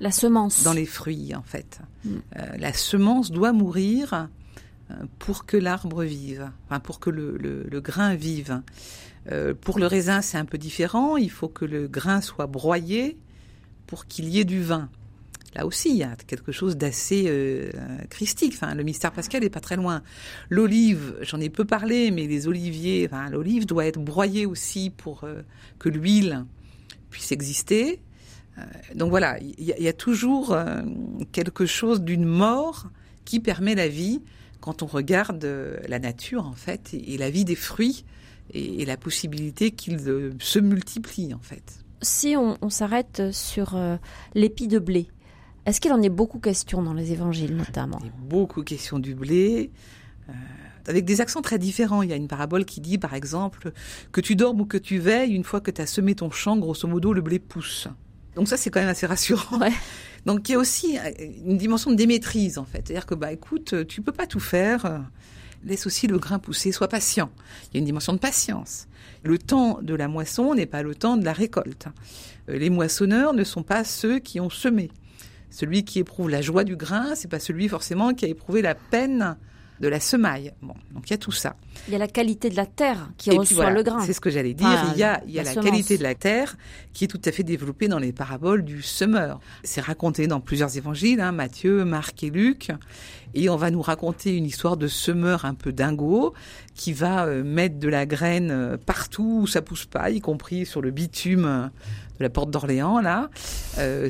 [0.00, 0.62] La semence.
[0.62, 1.80] Dans les fruits, en fait.
[2.04, 2.10] Mm.
[2.36, 4.28] Euh, la semence doit mourir
[4.90, 8.62] euh, pour que l'arbre vive, enfin pour que le, le, grain vive.
[9.30, 11.16] Euh, pour le raisin, c'est un peu différent.
[11.16, 13.18] Il faut que le grain soit broyé
[13.86, 14.88] pour qu'il y ait du vin
[15.54, 17.70] là aussi, il y a quelque chose d'assez euh,
[18.08, 18.54] christique.
[18.54, 20.02] Enfin, le mystère pascal n'est pas très loin.
[20.48, 25.24] L'olive, j'en ai peu parlé, mais les oliviers, enfin, l'olive doit être broyée aussi pour
[25.24, 25.42] euh,
[25.78, 26.44] que l'huile
[27.10, 28.00] puisse exister.
[28.58, 28.62] Euh,
[28.94, 30.56] donc voilà, il y, a toujours
[31.32, 32.90] quelque chose d'une mort
[33.24, 34.20] qui permet la vie
[34.60, 35.44] quand on regarde
[35.88, 38.04] la nature, en fait, et, la vie des fruits
[38.52, 41.80] et, la possibilité qu'ils se multiplient, en fait.
[42.02, 43.78] Si on, on s'arrête sur
[44.34, 45.08] l'épi de blé,
[45.66, 48.98] est-ce qu'il en est beaucoup question dans les évangiles notamment Il y a beaucoup question
[48.98, 49.70] du blé.
[50.28, 50.32] Euh,
[50.88, 52.02] avec des accents très différents.
[52.02, 53.72] Il y a une parabole qui dit, par exemple,
[54.10, 56.56] que tu dormes ou que tu veilles, une fois que tu as semé ton champ,
[56.56, 57.86] grosso modo, le blé pousse.
[58.34, 59.60] Donc ça, c'est quand même assez rassurant.
[60.26, 61.10] Donc il y a aussi euh,
[61.44, 62.88] une dimension de démaîtrise, en fait.
[62.88, 65.02] C'est-à-dire que, bah, écoute, tu peux pas tout faire.
[65.64, 67.30] Laisse aussi le grain pousser, sois patient.
[67.70, 68.88] Il y a une dimension de patience.
[69.22, 71.86] Le temps de la moisson n'est pas le temps de la récolte.
[72.48, 74.90] Euh, les moissonneurs ne sont pas ceux qui ont semé.
[75.52, 78.74] Celui qui éprouve la joie du grain, c'est pas celui forcément qui a éprouvé la
[78.74, 79.36] peine
[79.80, 80.52] de la semaille.
[80.62, 81.56] Bon, donc il y a tout ça.
[81.88, 84.00] Il y a la qualité de la terre qui reçoit le grain.
[84.06, 84.68] C'est ce que j'allais dire.
[84.94, 86.56] il y a, il y a la, qualité de la terre
[86.92, 89.40] qui est tout à fait développée dans les paraboles du semeur.
[89.64, 92.70] C'est raconté dans plusieurs évangiles, hein, Matthieu, Marc et Luc.
[93.34, 96.32] Et on va nous raconter une histoire de semeur un peu dingo
[96.74, 100.64] qui va euh, mettre de la graine euh, partout où ça pousse pas, y compris
[100.64, 101.70] sur le bitume
[102.22, 103.28] la porte d'Orléans, là,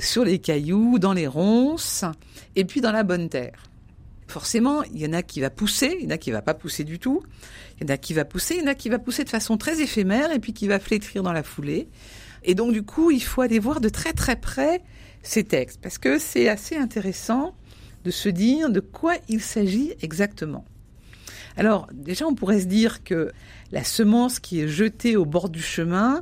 [0.01, 2.05] sur les cailloux, dans les ronces,
[2.55, 3.64] et puis dans la bonne terre.
[4.29, 6.55] Forcément, il y en a qui va pousser, il y en a qui va pas
[6.55, 7.22] pousser du tout,
[7.77, 9.29] il y en a qui va pousser, il y en a qui va pousser de
[9.29, 11.88] façon très éphémère et puis qui va flétrir dans la foulée.
[12.42, 14.83] Et donc du coup, il faut aller voir de très très près
[15.22, 17.55] ces textes parce que c'est assez intéressant
[18.05, 20.64] de se dire de quoi il s'agit exactement.
[21.59, 23.33] Alors déjà, on pourrait se dire que
[23.70, 26.20] la semence qui est jetée au bord du chemin,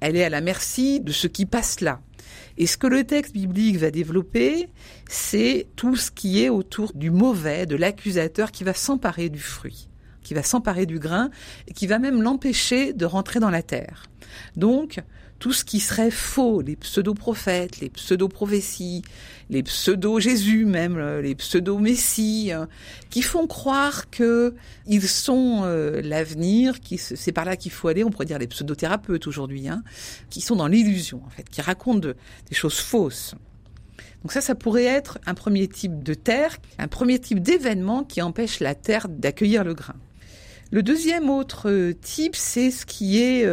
[0.00, 2.00] elle est à la merci de ce qui passe là.
[2.56, 4.68] Et ce que le texte biblique va développer,
[5.08, 9.88] c'est tout ce qui est autour du mauvais, de l'accusateur qui va s'emparer du fruit,
[10.22, 11.30] qui va s'emparer du grain
[11.68, 14.06] et qui va même l'empêcher de rentrer dans la terre.
[14.56, 15.00] Donc,
[15.38, 19.02] tout ce qui serait faux, les pseudo-prophètes, les pseudo-prophéties,
[19.50, 22.66] les pseudo-Jésus même, euh, les pseudo-Messie, euh,
[23.10, 24.54] qui font croire que
[24.86, 29.26] ils sont euh, l'avenir, c'est par là qu'il faut aller, on pourrait dire les pseudo-thérapeutes
[29.26, 29.82] aujourd'hui, hein,
[30.28, 33.34] qui sont dans l'illusion en fait, qui racontent des choses fausses.
[34.22, 38.20] Donc ça, ça pourrait être un premier type de terre, un premier type d'événement qui
[38.20, 39.94] empêche la terre d'accueillir le grain.
[40.72, 43.46] Le deuxième autre type, c'est ce qui est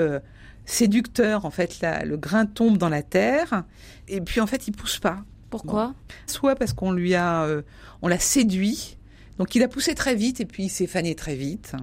[0.66, 1.46] séducteur.
[1.46, 3.64] En fait, le grain tombe dans la terre
[4.08, 5.24] et puis en fait, il pousse pas.
[5.50, 5.94] Pourquoi?
[6.28, 7.62] Soit parce qu'on lui a, euh,
[8.02, 8.98] on l'a séduit,
[9.38, 11.74] donc il a poussé très vite et puis il s'est fané très vite.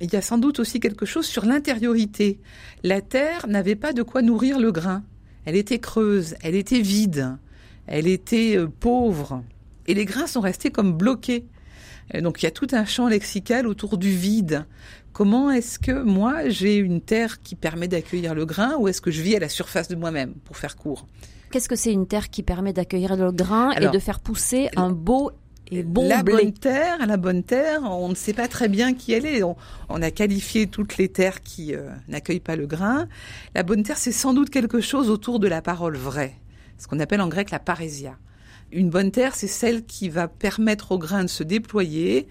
[0.00, 2.38] Il y a sans doute aussi quelque chose sur l'intériorité.
[2.82, 5.04] La terre n'avait pas de quoi nourrir le grain.
[5.46, 7.38] Elle était creuse, elle était vide,
[7.86, 9.42] elle était euh, pauvre.
[9.86, 11.46] Et les grains sont restés comme bloqués.
[12.14, 14.64] Donc il y a tout un champ lexical autour du vide,
[15.16, 19.10] Comment est-ce que moi j'ai une terre qui permet d'accueillir le grain ou est-ce que
[19.10, 21.06] je vis à la surface de moi-même, pour faire court?
[21.50, 24.90] Qu'est-ce que c'est une terre qui permet d'accueillir le grain et de faire pousser un
[24.90, 25.30] beau
[25.70, 26.34] et bon la blé?
[26.34, 29.42] bonne terre, la bonne terre, on ne sait pas très bien qui elle est.
[29.42, 29.56] On,
[29.88, 33.08] a qualifié toutes les terres qui euh, n'accueillent pas le grain.
[33.54, 36.34] La bonne terre, c'est sans doute quelque chose autour de la parole vraie,
[36.76, 38.18] ce qu'on appelle en grec la parésia.
[38.72, 42.26] Une bonne terre, c'est celle qui va permettre au grain de se déployer,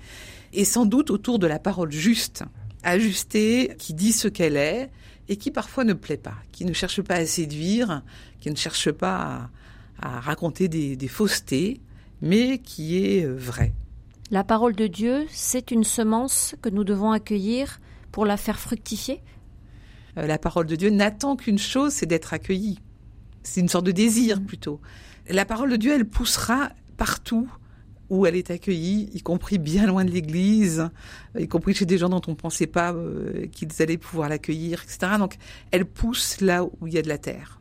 [0.53, 2.43] et sans doute autour de la parole juste
[2.83, 4.89] ajustée, qui dit ce qu'elle est
[5.27, 8.03] et qui parfois ne plaît pas, qui ne cherche pas à séduire,
[8.39, 9.49] qui ne cherche pas
[9.99, 11.81] à, raconter des, faussetés,
[12.21, 13.73] mais qui est euh, vraie.
[14.29, 17.79] La parole de Dieu, c'est une semence que nous devons accueillir
[18.11, 19.21] pour la faire fructifier
[20.17, 22.79] euh, La parole de Dieu n'attend qu'une chose, c'est d'être accueillie.
[23.41, 24.79] C'est une sorte de désir plutôt.
[25.29, 27.49] La parole de Dieu, elle poussera partout
[28.09, 30.89] où elle est accueillie, y compris bien loin de l'église,
[31.37, 34.83] y compris chez des gens dont on ne pensait pas euh, qu'ils allaient pouvoir l'accueillir,
[34.83, 35.13] etc.
[35.17, 35.37] Donc,
[35.71, 37.59] elle pousse là où il y a de la terre.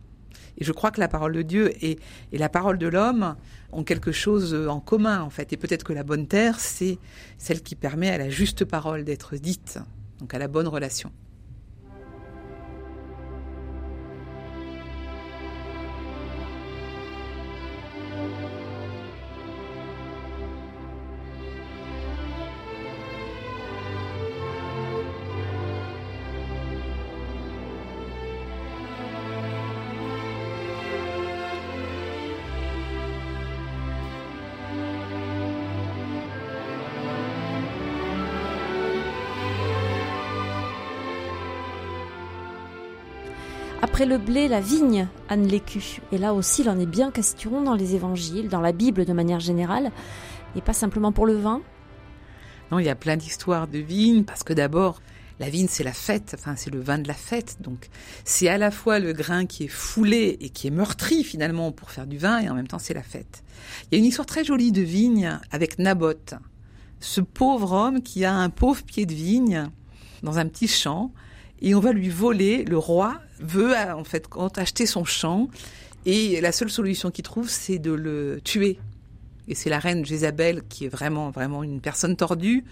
[0.58, 1.98] Et je crois que la parole de Dieu et,
[2.32, 3.34] et la parole de l'homme
[3.72, 5.52] ont quelque chose en commun, en fait.
[5.52, 6.98] Et peut-être que la bonne terre, c'est
[7.38, 9.78] celle qui permet à la juste parole d'être dite,
[10.20, 11.10] donc à la bonne relation.
[43.84, 46.00] Après le blé, la vigne, Anne Lécu.
[46.10, 49.12] Et là aussi, il en est bien question dans les évangiles, dans la Bible de
[49.12, 49.92] manière générale,
[50.56, 51.60] et pas simplement pour le vin.
[52.72, 55.02] Non, il y a plein d'histoires de vigne, parce que d'abord,
[55.38, 57.58] la vigne, c'est la fête, enfin, c'est le vin de la fête.
[57.60, 57.90] Donc,
[58.24, 61.90] c'est à la fois le grain qui est foulé et qui est meurtri, finalement, pour
[61.90, 63.44] faire du vin, et en même temps, c'est la fête.
[63.82, 66.32] Il y a une histoire très jolie de vigne avec Naboth.
[67.00, 69.68] Ce pauvre homme qui a un pauvre pied de vigne
[70.22, 71.12] dans un petit champ,
[71.62, 72.64] et on va lui voler.
[72.64, 75.48] Le roi veut en fait acheter son champ
[76.06, 78.78] et la seule solution qu'il trouve, c'est de le tuer.
[79.48, 82.64] Et c'est la reine Jézabel qui est vraiment vraiment une personne tordue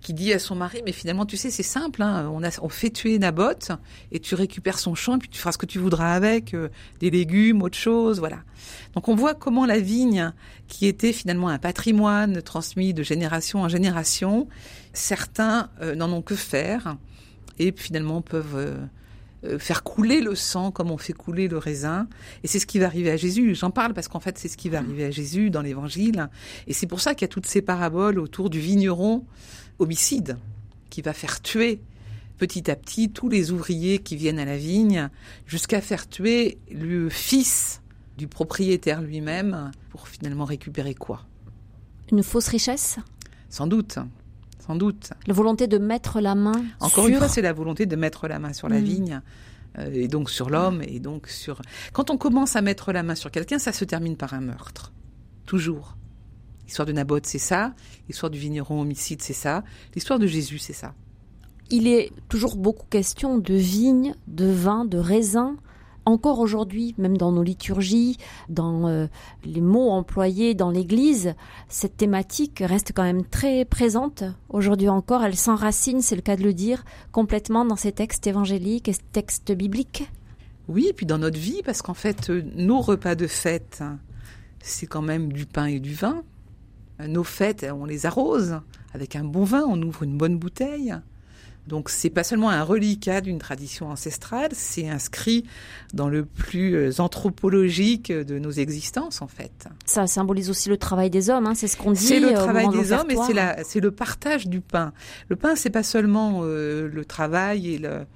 [0.00, 2.30] qui dit à son mari mais finalement tu sais c'est simple hein,
[2.62, 3.72] on fait tuer Naboth
[4.12, 6.68] et tu récupères son champ et puis tu feras ce que tu voudras avec euh,
[7.00, 8.38] des légumes autre chose voilà
[8.94, 10.32] donc on voit comment la vigne
[10.68, 14.48] qui était finalement un patrimoine transmis de génération en génération
[14.92, 16.96] certains euh, n'en ont que faire
[17.58, 18.76] et finalement peuvent euh,
[19.44, 22.08] euh, faire couler le sang comme on fait couler le raisin.
[22.42, 23.54] Et c'est ce qui va arriver à Jésus.
[23.54, 26.28] J'en parle parce qu'en fait, c'est ce qui va arriver à Jésus dans l'évangile.
[26.66, 29.24] Et c'est pour ça qu'il y a toutes ces paraboles autour du vigneron
[29.78, 30.38] homicide
[30.90, 31.80] qui va faire tuer
[32.38, 35.08] petit à petit tous les ouvriers qui viennent à la vigne
[35.46, 37.80] jusqu'à faire tuer le fils
[38.16, 41.24] du propriétaire lui-même pour finalement récupérer quoi?
[42.10, 42.98] Une fausse richesse?
[43.50, 43.98] Sans doute.
[44.68, 45.10] Sans doute.
[45.26, 47.08] La volonté de mettre la main Encore sur...
[47.08, 48.84] une fois, c'est la volonté de mettre la main sur la Mm.
[48.84, 49.20] vigne
[49.78, 51.62] euh, et donc sur l'homme et donc sur.
[51.94, 54.92] Quand on commence à mettre la main sur quelqu'un, ça se termine par un meurtre.
[55.46, 55.96] Toujours.
[56.66, 57.72] L'histoire de Naboth, c'est ça.
[58.08, 59.64] L'histoire du vigneron homicide, c'est ça.
[59.94, 60.92] L'histoire de Jésus, c'est ça.
[61.70, 65.56] Il est toujours beaucoup question de vignes, de vin, de raisins.
[66.08, 68.16] Encore aujourd'hui, même dans nos liturgies,
[68.48, 69.08] dans euh,
[69.44, 71.34] les mots employés dans l'Église,
[71.68, 74.24] cette thématique reste quand même très présente.
[74.48, 78.88] Aujourd'hui encore, elle s'enracine, c'est le cas de le dire, complètement dans ces textes évangéliques
[78.88, 80.10] et ces textes bibliques.
[80.66, 83.84] Oui, puis dans notre vie, parce qu'en fait, euh, nos repas de fête,
[84.60, 86.22] c'est quand même du pain et du vin.
[87.06, 88.60] Nos fêtes, on les arrose
[88.94, 90.94] avec un bon vin, on ouvre une bonne bouteille.
[91.68, 95.44] Donc c'est pas seulement un reliquat d'une tradition ancestrale, c'est inscrit
[95.92, 99.68] dans le plus euh, anthropologique de nos existences en fait.
[99.84, 102.04] Ça symbolise aussi le travail des hommes, hein, c'est ce qu'on dit.
[102.04, 103.16] C'est le euh, travail des hommes et
[103.64, 104.92] c'est le partage du pain.
[105.28, 108.06] Le pain c'est pas seulement euh, le travail et le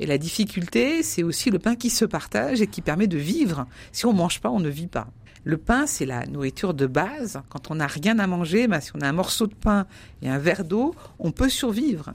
[0.00, 3.66] et la difficulté, c'est aussi le pain qui se partage et qui permet de vivre.
[3.92, 5.06] Si on mange pas, on ne vit pas.
[5.44, 7.40] Le pain, c'est la nourriture de base.
[7.50, 9.86] Quand on n'a rien à manger, bah, si on a un morceau de pain
[10.22, 12.14] et un verre d'eau, on peut survivre.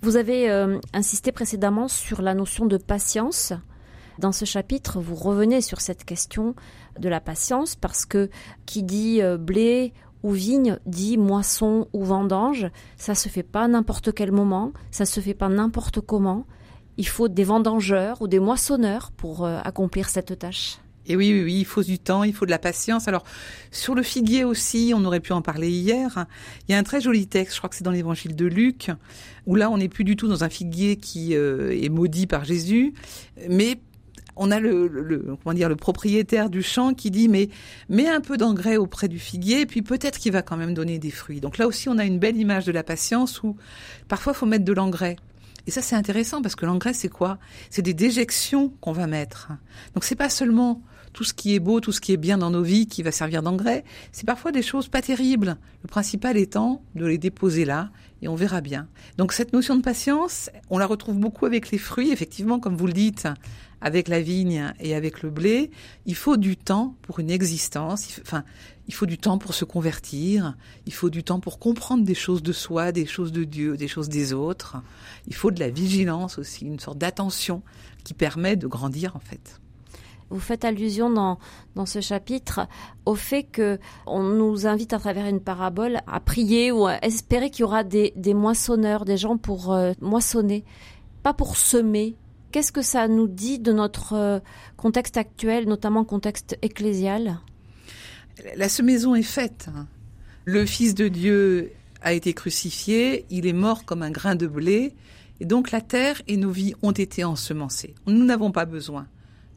[0.00, 3.52] Vous avez euh, insisté précédemment sur la notion de patience.
[4.18, 6.54] Dans ce chapitre, vous revenez sur cette question
[6.98, 8.30] de la patience parce que
[8.64, 12.70] qui dit euh, blé ou vigne dit moisson ou vendange.
[12.96, 16.46] Ça se fait pas n'importe quel moment, ça se fait pas n'importe comment.
[16.96, 20.78] Il faut des vendangeurs ou des moissonneurs pour euh, accomplir cette tâche.
[21.08, 23.08] Et oui, oui, il faut du temps, il faut de la patience.
[23.08, 23.24] Alors,
[23.70, 26.26] sur le figuier aussi, on aurait pu en parler hier.
[26.68, 28.90] Il y a un très joli texte, je crois que c'est dans l'évangile de Luc,
[29.46, 32.44] où là, on n'est plus du tout dans un figuier qui euh, est maudit par
[32.44, 32.92] Jésus,
[33.48, 33.80] mais
[34.38, 37.48] on a le, comment dire le propriétaire du champ qui dit mais
[37.88, 41.10] mets un peu d'engrais auprès du figuier, puis peut-être qu'il va quand même donner des
[41.10, 41.40] fruits.
[41.40, 43.56] Donc là aussi, on a une belle image de la patience où
[44.06, 45.16] parfois faut mettre de l'engrais.
[45.66, 47.38] Et ça, c'est intéressant parce que l'engrais, c'est quoi?
[47.68, 49.50] C'est des déjections qu'on va mettre.
[49.94, 52.50] Donc c'est pas seulement tout ce qui est beau, tout ce qui est bien dans
[52.50, 53.84] nos vies qui va servir d'engrais.
[54.12, 55.56] C'est parfois des choses pas terribles.
[55.82, 57.90] Le principal étant de les déposer là
[58.22, 58.88] et on verra bien.
[59.16, 62.86] Donc cette notion de patience, on la retrouve beaucoup avec les fruits, effectivement, comme vous
[62.86, 63.28] le dites,
[63.80, 65.70] avec la vigne et avec le blé.
[66.06, 68.18] Il faut du temps pour une existence.
[68.22, 68.44] Enfin,
[68.88, 70.56] il faut du temps pour se convertir.
[70.86, 73.88] Il faut du temps pour comprendre des choses de soi, des choses de Dieu, des
[73.88, 74.76] choses des autres.
[75.26, 77.62] Il faut de la vigilance aussi, une sorte d'attention
[78.04, 79.60] qui permet de grandir en fait.
[80.30, 81.38] Vous faites allusion dans,
[81.86, 82.60] ce chapitre
[83.06, 87.50] au fait que on nous invite à travers une parabole à prier ou à espérer
[87.50, 90.64] qu'il y aura des, des moissonneurs, des gens pour euh, moissonner,
[91.22, 92.16] pas pour semer.
[92.52, 94.40] Qu'est-ce que ça nous dit de notre euh,
[94.76, 97.38] contexte actuel, notamment contexte ecclésial?
[98.56, 99.68] La semaison est faite.
[99.74, 99.86] hein.
[100.44, 104.94] Le Fils de Dieu a été crucifié, il est mort comme un grain de blé,
[105.40, 107.94] et donc la terre et nos vies ont été ensemencées.
[108.06, 109.06] Nous n'avons pas besoin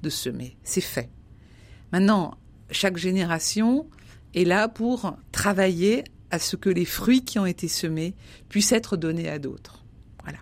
[0.01, 1.09] de semer, c'est fait.
[1.91, 2.35] Maintenant,
[2.69, 3.87] chaque génération
[4.33, 8.15] est là pour travailler à ce que les fruits qui ont été semés
[8.49, 9.83] puissent être donnés à d'autres.
[10.23, 10.39] Voilà.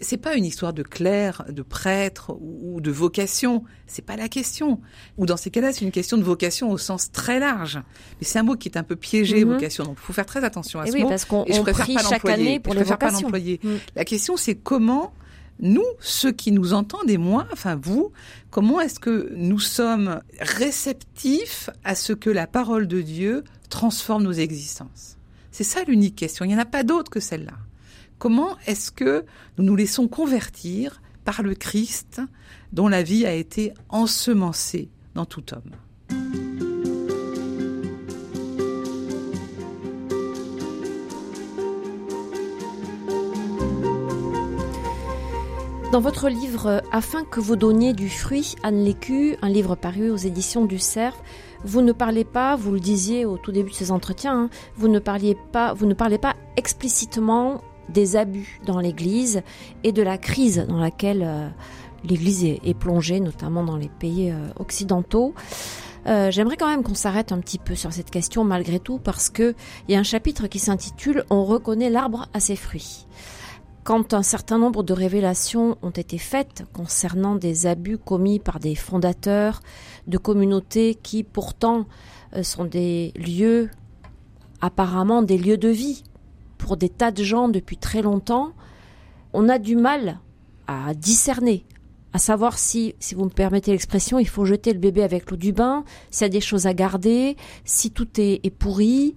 [0.00, 3.62] C'est pas une histoire de clerc, de prêtre ou de vocation.
[3.86, 4.80] C'est pas la question.
[5.18, 7.76] Ou dans ces cas-là, c'est une question de vocation au sens très large.
[8.20, 9.52] Mais c'est un mot qui est un peu piégé, Mhm.
[9.52, 9.84] vocation.
[9.84, 11.08] Donc, il faut faire très attention à Et ce oui, mot.
[11.08, 13.20] parce qu'on prie pas chaque année pour Je les pas vocations.
[13.28, 13.60] l'employer.
[13.62, 13.68] Mm.
[13.94, 15.12] La question, c'est comment
[15.60, 18.12] nous, ceux qui nous entendent et moi, enfin vous,
[18.50, 24.32] comment est-ce que nous sommes réceptifs à ce que la parole de Dieu transforme nos
[24.32, 25.16] existences?
[25.50, 26.44] C'est ça l'unique question.
[26.44, 27.56] Il n'y en a pas d'autre que celle-là.
[28.18, 29.24] Comment est-ce que
[29.58, 32.20] nous nous laissons convertir par le Christ
[32.72, 36.39] dont la vie a été ensemencée dans tout homme?
[45.92, 50.10] Dans votre livre euh, Afin que vous donniez du fruit, Anne Lécu, un livre paru
[50.10, 51.16] aux éditions du Cerf,
[51.64, 54.86] vous ne parlez pas, vous le disiez au tout début de ces entretiens, hein, vous
[54.86, 59.42] ne parliez pas, vous ne parlez pas explicitement des abus dans l'Église
[59.82, 61.48] et de la crise dans laquelle euh,
[62.04, 65.34] l'Église est, plongée, notamment dans les pays euh, occidentaux.
[66.06, 69.54] J'aimerais quand même qu'on s'arrête un petit peu sur cette question malgré tout parce que
[69.86, 73.06] il y a un chapitre qui s'intitule On reconnaît l'arbre à ses fruits.
[73.84, 78.74] Quand un certain nombre de révélations ont été faites concernant des abus commis par des
[78.74, 79.60] fondateurs
[80.06, 81.86] de communautés qui pourtant
[82.36, 83.70] euh, sont des lieux,
[84.60, 86.04] apparemment des lieux de vie
[86.58, 88.52] pour des tas de gens depuis très longtemps,
[89.32, 90.20] on a du mal
[90.66, 91.64] à discerner,
[92.12, 95.36] à savoir si, si vous me permettez l'expression, il faut jeter le bébé avec l'eau
[95.36, 99.16] du bain, s'il y a des choses à garder, si tout est, est pourri.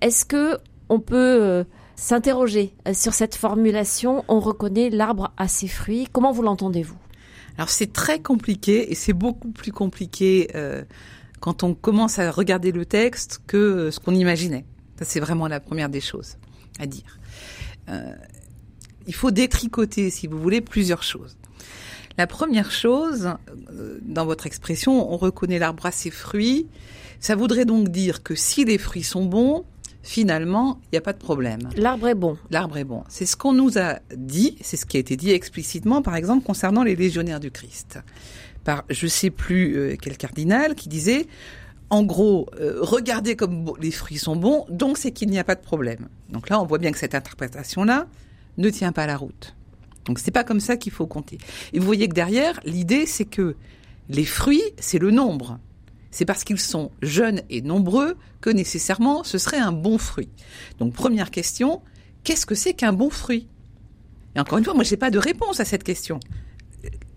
[0.00, 1.64] Est-ce que on peut euh,
[1.98, 6.08] s'interroger euh, sur cette formulation On reconnaît l'arbre à ses fruits.
[6.10, 6.96] Comment vous l'entendez-vous?
[7.56, 10.84] Alors c'est très compliqué et c'est beaucoup plus compliqué euh,
[11.40, 14.64] quand on commence à regarder le texte que ce qu'on imaginait.
[14.98, 16.36] Ça c'est vraiment la première des choses
[16.78, 17.18] à dire.
[19.08, 21.36] il faut détricoter, si vous voulez, plusieurs choses.
[22.18, 23.30] La première chose,
[23.72, 26.66] euh, dans votre expression, on reconnaît l'arbre à ses fruits.
[27.20, 29.64] Ça voudrait donc dire que si les fruits sont bons,
[30.08, 31.68] finalement, il n'y a pas de problème.
[31.76, 32.38] L'arbre est bon.
[32.50, 33.04] L'arbre est bon.
[33.10, 36.46] C'est ce qu'on nous a dit, c'est ce qui a été dit explicitement, par exemple,
[36.46, 37.98] concernant les légionnaires du Christ.
[38.64, 41.26] Par, je sais plus euh, quel cardinal, qui disait,
[41.90, 45.56] en gros, euh, regardez comme les fruits sont bons, donc c'est qu'il n'y a pas
[45.56, 46.08] de problème.
[46.30, 48.06] Donc là, on voit bien que cette interprétation-là
[48.56, 49.54] ne tient pas la route.
[50.06, 51.36] Donc c'est pas comme ça qu'il faut compter.
[51.74, 53.56] Et vous voyez que derrière, l'idée c'est que
[54.08, 55.58] les fruits, c'est le nombre.
[56.10, 60.30] C'est parce qu'ils sont jeunes et nombreux que nécessairement ce serait un bon fruit.
[60.78, 61.82] Donc première question,
[62.24, 63.48] qu'est-ce que c'est qu'un bon fruit?
[64.34, 66.20] Et encore une fois, moi j'ai pas de réponse à cette question.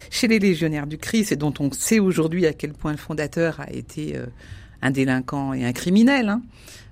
[0.09, 3.61] Chez les légionnaires du Christ, et dont on sait aujourd'hui à quel point le fondateur
[3.61, 4.25] a été euh,
[4.81, 6.41] un délinquant et un criminel, hein,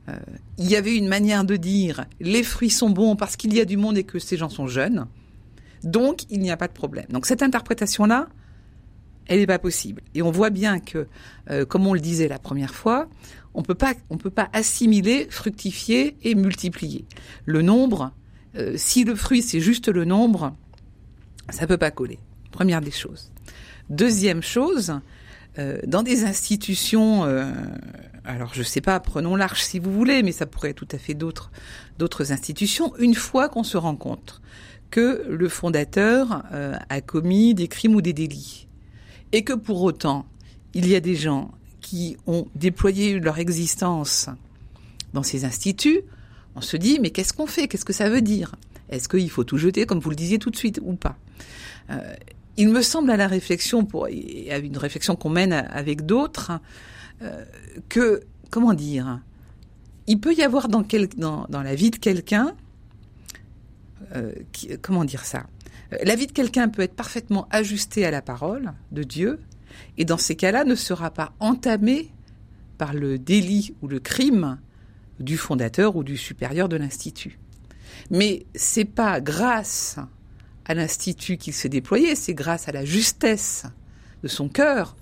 [0.08, 0.18] euh,
[0.58, 3.66] il y avait une manière de dire les fruits sont bons parce qu'il y a
[3.66, 5.08] du monde et que ces gens sont jeunes.
[5.84, 7.06] Donc, il n'y a pas de problème.
[7.10, 8.28] Donc, cette interprétation-là,
[9.30, 10.02] elle n'est pas possible.
[10.16, 11.08] Et on voit bien que,
[11.50, 13.08] euh, comme on le disait la première fois,
[13.54, 17.06] on peut pas, on peut pas assimiler, fructifier et multiplier.
[17.46, 18.12] Le nombre,
[18.56, 20.56] euh, si le fruit c'est juste le nombre,
[21.50, 22.20] ça peut pas coller.
[22.52, 23.32] Première des choses.
[23.92, 25.00] Deuxième chose,
[25.60, 27.24] euh, dans des institutions,
[28.24, 30.98] alors je sais pas, prenons l'arche si vous voulez, mais ça pourrait être tout à
[30.98, 31.52] fait d'autres
[32.00, 32.94] d'autres institutions.
[32.98, 34.42] Une fois qu'on se rencontre
[34.90, 38.69] que le fondateur a commis des crimes ou des délits.
[39.32, 40.26] Et que pour autant,
[40.74, 41.52] il y a des gens
[41.82, 44.30] qui ont déployé leur existence
[45.14, 46.02] dans ces instituts,
[46.56, 47.68] on se dit, mais qu'est-ce qu'on fait?
[47.68, 48.56] Qu'est-ce que ça veut dire?
[48.90, 51.18] Est-ce qu'il faut tout jeter, comme vous le disiez tout de suite, ou pas?
[51.90, 52.16] Euh,
[52.58, 56.52] Il me semble à la réflexion, et à une réflexion qu'on mène avec d'autres,
[57.22, 57.46] euh,
[57.88, 59.22] que, comment dire,
[60.08, 62.54] il peut y avoir dans, la vie de quelqu'un
[64.16, 64.32] euh,
[64.82, 65.46] comment dire ça?
[66.04, 69.40] La vie de quelqu'un peut être parfaitement ajustée à la parole de Dieu,
[69.98, 72.12] et dans ces cas-là ne sera pas entamée
[72.78, 74.60] par le délit ou le crime
[75.20, 77.40] du fondateur ou du supérieur de l'institut.
[78.12, 79.98] Mais c'est pas grâce
[80.66, 83.66] à l'institut qu'il s'est déployé, c'est grâce à la justesse
[84.22, 84.96] de son cœur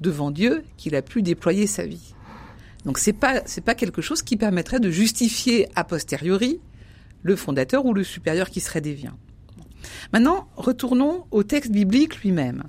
[0.00, 2.14] devant Dieu qu'il a pu déployer sa vie.
[2.84, 6.60] Donc c'est pas pas quelque chose qui permettrait de justifier a posteriori
[7.22, 9.18] le fondateur ou le supérieur qui serait déviant.
[10.12, 12.64] Maintenant, retournons au texte biblique lui-même.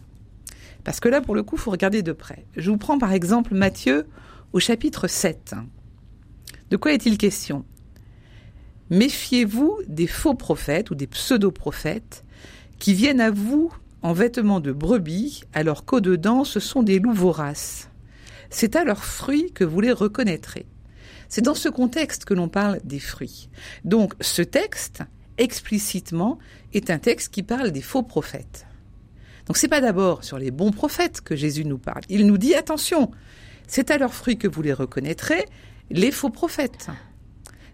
[0.84, 2.45] Parce que là, pour le coup, il faut regarder de près.
[2.55, 4.07] Je vous prends par exemple Matthieu
[4.53, 5.55] au chapitre 7.
[6.70, 7.66] De quoi est-il question?
[8.89, 12.24] Méfiez-vous des faux prophètes ou des pseudo-prophètes
[12.78, 17.89] qui viennent à vous en vêtements de brebis, alors qu'au-dedans ce sont des loups voraces.
[18.51, 20.68] C'est à leurs fruits que vous les reconnaîtrez.
[21.30, 23.49] C'est dans ce contexte que l'on parle des fruits.
[23.84, 25.01] Donc ce texte,
[25.38, 26.40] explicitement,
[26.74, 28.66] est un texte qui parle des faux prophètes.
[29.48, 32.02] Donc c'est pas d'abord sur les bons prophètes que Jésus nous parle.
[32.10, 33.12] Il nous dit attention,
[33.68, 35.46] c'est à leurs fruits que vous les reconnaîtrez,
[35.92, 36.90] les faux prophètes.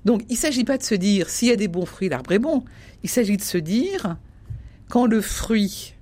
[0.06, 2.32] Donc il ne s'agit pas de se dire s'il y a des bons fruits, l'arbre
[2.32, 2.64] est bon.
[3.04, 4.18] Il s'agit de se dire
[4.90, 5.96] quand le fruit,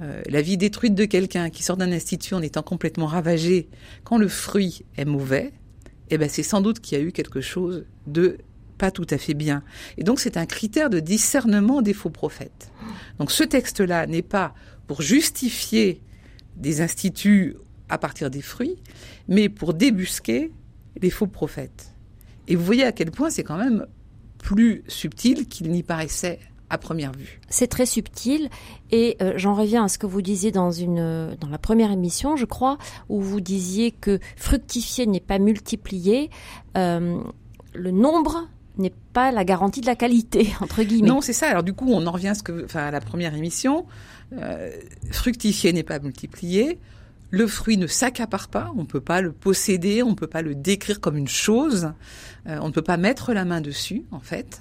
[0.00, 3.68] euh, la vie détruite de quelqu'un qui sort d'un institut en étant complètement ravagé,
[4.04, 5.52] quand le fruit est mauvais,
[6.10, 8.38] eh ben c'est sans doute qu'il y a eu quelque chose de
[8.82, 9.62] pas tout à fait bien.
[9.96, 12.72] Et donc c'est un critère de discernement des faux prophètes.
[13.20, 14.54] Donc ce texte-là n'est pas
[14.88, 16.02] pour justifier
[16.56, 17.54] des instituts
[17.88, 18.82] à partir des fruits,
[19.28, 20.50] mais pour débusquer
[21.00, 21.94] les faux prophètes.
[22.48, 23.86] Et vous voyez à quel point c'est quand même
[24.38, 27.40] plus subtil qu'il n'y paraissait à première vue.
[27.50, 28.50] C'est très subtil
[28.90, 32.34] et euh, j'en reviens à ce que vous disiez dans une dans la première émission,
[32.34, 32.78] je crois,
[33.08, 36.30] où vous disiez que fructifier n'est pas multiplier.
[36.76, 37.22] Euh,
[37.74, 38.48] le nombre
[38.78, 41.08] n'est pas la garantie de la qualité entre guillemets.
[41.08, 41.48] Non, c'est ça.
[41.48, 43.86] Alors du coup, on en revient à ce que, enfin, à la première émission.
[44.32, 44.70] Euh,
[45.10, 46.78] fructifier n'est pas multiplier.
[47.30, 50.42] Le fruit ne s'accapare pas, on ne peut pas le posséder, on ne peut pas
[50.42, 51.90] le décrire comme une chose,
[52.44, 54.60] on ne peut pas mettre la main dessus, en fait.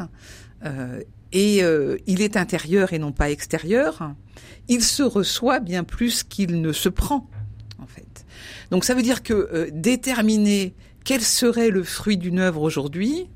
[1.34, 4.14] et euh, il est intérieur et non pas extérieur,
[4.70, 7.30] il se reçoit bien plus qu'il ne se prend,
[7.78, 8.26] en fait.
[8.72, 13.28] Donc ça veut dire que euh, déterminer quel serait le fruit d'une œuvre aujourd'hui,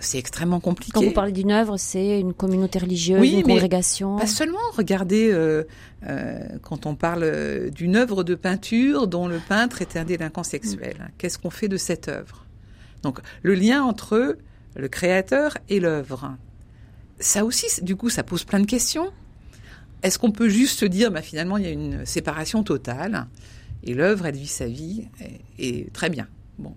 [0.00, 0.92] c'est extrêmement compliqué.
[0.94, 4.16] Quand vous parlez d'une œuvre, c'est une communauté religieuse, une congrégation.
[4.16, 4.58] Pas seulement.
[4.76, 5.64] Regardez, euh,
[6.06, 10.44] euh, quand on parle euh, d'une œuvre de peinture dont le peintre était un délinquant
[10.44, 11.12] sexuel, mm.
[11.18, 12.44] qu'est-ce qu'on fait de cette œuvre?
[13.02, 14.36] Donc, le lien entre
[14.76, 16.36] le créateur et l'œuvre.
[17.20, 19.10] Ça aussi, du coup, ça pose plein de questions.
[20.02, 23.26] Est-ce qu'on peut juste se dire, bah, finalement, il y a une séparation totale?
[23.82, 25.08] Et l'œuvre, elle vit sa vie
[25.58, 26.28] et, et très bien.
[26.58, 26.74] Bon,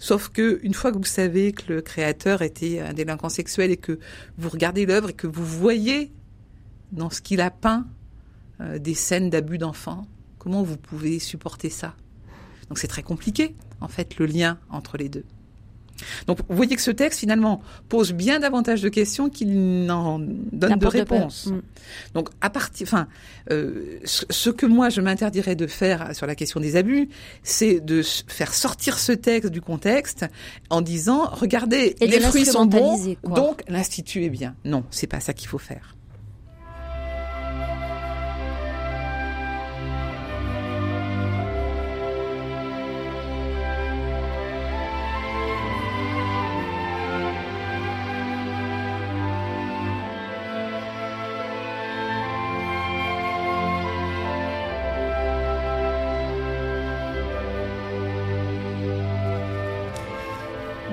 [0.00, 3.76] Sauf que une fois que vous savez que le créateur était un délinquant sexuel et
[3.76, 3.98] que
[4.38, 6.10] vous regardez l'œuvre et que vous voyez
[6.90, 7.86] dans ce qu'il a peint
[8.62, 10.06] euh, des scènes d'abus d'enfants,
[10.38, 11.94] comment vous pouvez supporter ça?
[12.70, 15.26] Donc c'est très compliqué en fait le lien entre les deux.
[16.26, 20.78] Donc vous voyez que ce texte finalement pose bien davantage de questions qu'il n'en donne
[20.78, 21.46] de réponses.
[21.46, 21.60] Mm.
[22.14, 23.08] Donc à partir, enfin,
[23.50, 27.08] euh, ce que moi je m'interdirais de faire sur la question des abus,
[27.42, 30.26] c'est de faire sortir ce texte du contexte
[30.70, 34.54] en disant regardez les fruits sont bons, donc l'institut est bien.
[34.64, 35.96] Non, c'est pas ça qu'il faut faire.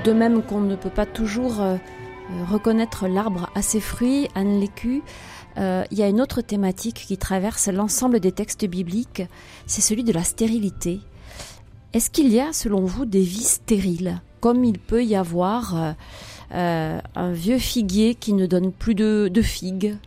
[0.08, 4.58] De même qu'on ne peut pas toujours euh, euh, reconnaître l'arbre à ses fruits, Anne
[4.58, 5.02] Lécu,
[5.58, 9.24] euh, il y a une autre thématique qui traverse l'ensemble des textes bibliques,
[9.66, 11.02] c'est celui de la stérilité.
[11.92, 15.96] Est-ce qu'il y a, selon vous, des vies stériles, comme il peut y avoir
[16.52, 19.98] un vieux figuier qui ne donne plus de, figues?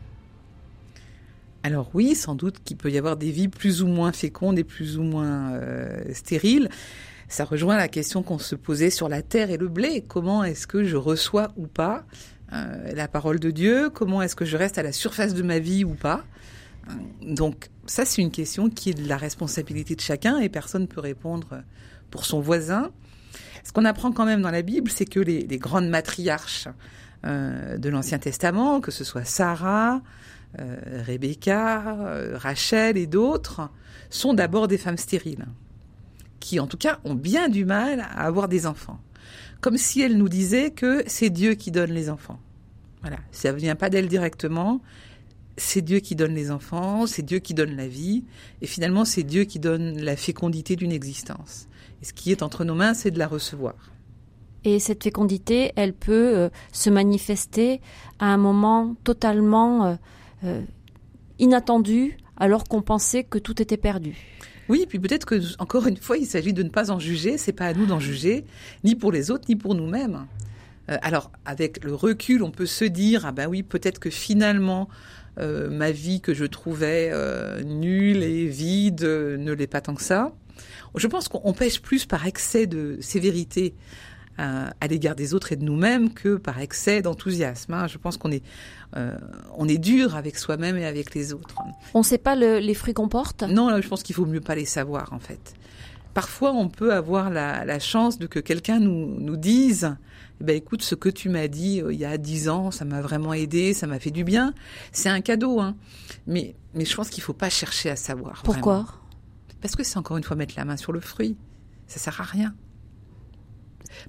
[1.63, 4.65] Alors oui, sans doute qu'il peut y avoir des vies plus ou moins fécondes et
[4.65, 5.61] plus ou moins
[6.15, 6.71] stériles
[7.31, 10.05] ça rejoint la question qu'on se posait sur la terre et le blé.
[10.07, 12.05] Comment est-ce que je reçois ou pas
[12.53, 13.89] euh, la parole de Dieu?
[13.89, 16.25] Comment est-ce que je reste à la surface de ma vie ou pas?
[16.89, 20.83] Euh, Donc ça, c'est une question qui est de la responsabilité de chacun et personne
[20.83, 21.63] ne peut répondre
[22.11, 22.91] pour son voisin.
[23.63, 26.67] Ce qu'on apprend quand même dans la Bible, c'est que les, grandes matriarches
[27.25, 30.03] euh, de l'Ancien Testament, que ce soit Sarah,
[31.07, 31.97] Rebecca,
[32.35, 33.71] Rachel et d'autres,
[34.09, 35.47] sont d'abord des femmes stériles
[36.41, 38.99] qui en tout cas ont bien du mal à avoir des enfants.
[39.61, 42.41] Comme si elle nous disait que c'est Dieu qui donne les enfants.
[43.03, 44.81] Voilà, ça ne vient pas d'elle directement,
[45.57, 48.25] c'est Dieu qui donne les enfants, c'est Dieu qui donne la vie,
[48.63, 51.69] et finalement c'est Dieu qui donne la fécondité d'une existence.
[52.03, 53.75] Et ce qui est entre nos mains, c'est de la recevoir.
[54.65, 57.81] Et cette fécondité, elle peut euh, se manifester
[58.19, 59.95] à un moment totalement euh,
[60.45, 60.63] euh,
[61.39, 64.17] inattendu, alors qu'on pensait que tout était perdu.
[64.71, 67.39] Oui, puis peut-être que encore une fois, il s'agit de ne pas en juger.
[67.39, 68.45] C'est pas à nous d'en juger,
[68.85, 70.27] ni pour les autres, ni pour nous-mêmes.
[70.89, 74.89] Euh, alors, avec le recul, on peut se dire ah ben oui, peut-être que finalement
[75.41, 80.03] euh, ma vie que je trouvais euh, nulle et vide ne l'est pas tant que
[80.03, 80.33] ça.
[80.95, 83.75] Je pense qu'on pêche plus par excès de sévérité
[84.41, 87.75] à, l'égard des autres et de nous-mêmes que par excès d'enthousiasme.
[87.75, 87.87] Hein.
[87.87, 88.43] Je pense qu'on est,
[88.97, 89.17] euh,
[89.57, 91.55] on est dur avec soi-même et avec les autres.
[91.95, 93.43] On ne sait pas les fruits qu'on porte?
[93.43, 95.55] Non, je pense qu'il faut mieux pas les savoir en fait.
[96.15, 99.97] Parfois, on peut avoir la, chance de que quelqu'un nous, nous dise
[100.41, 102.87] eh ben écoute, ce que tu m'as dit euh, il y a dix ans, ça
[102.87, 104.55] m'a vraiment aidé, ça m'a fait du bien.
[104.91, 105.77] C'est un cadeau, hein.
[106.27, 108.43] Mais, mais je pense qu'il faut pas chercher à savoir.
[108.43, 108.87] Pourquoi?
[109.61, 111.37] Parce que c'est encore une fois mettre la main sur le fruit.
[111.87, 112.55] Ça sert à rien.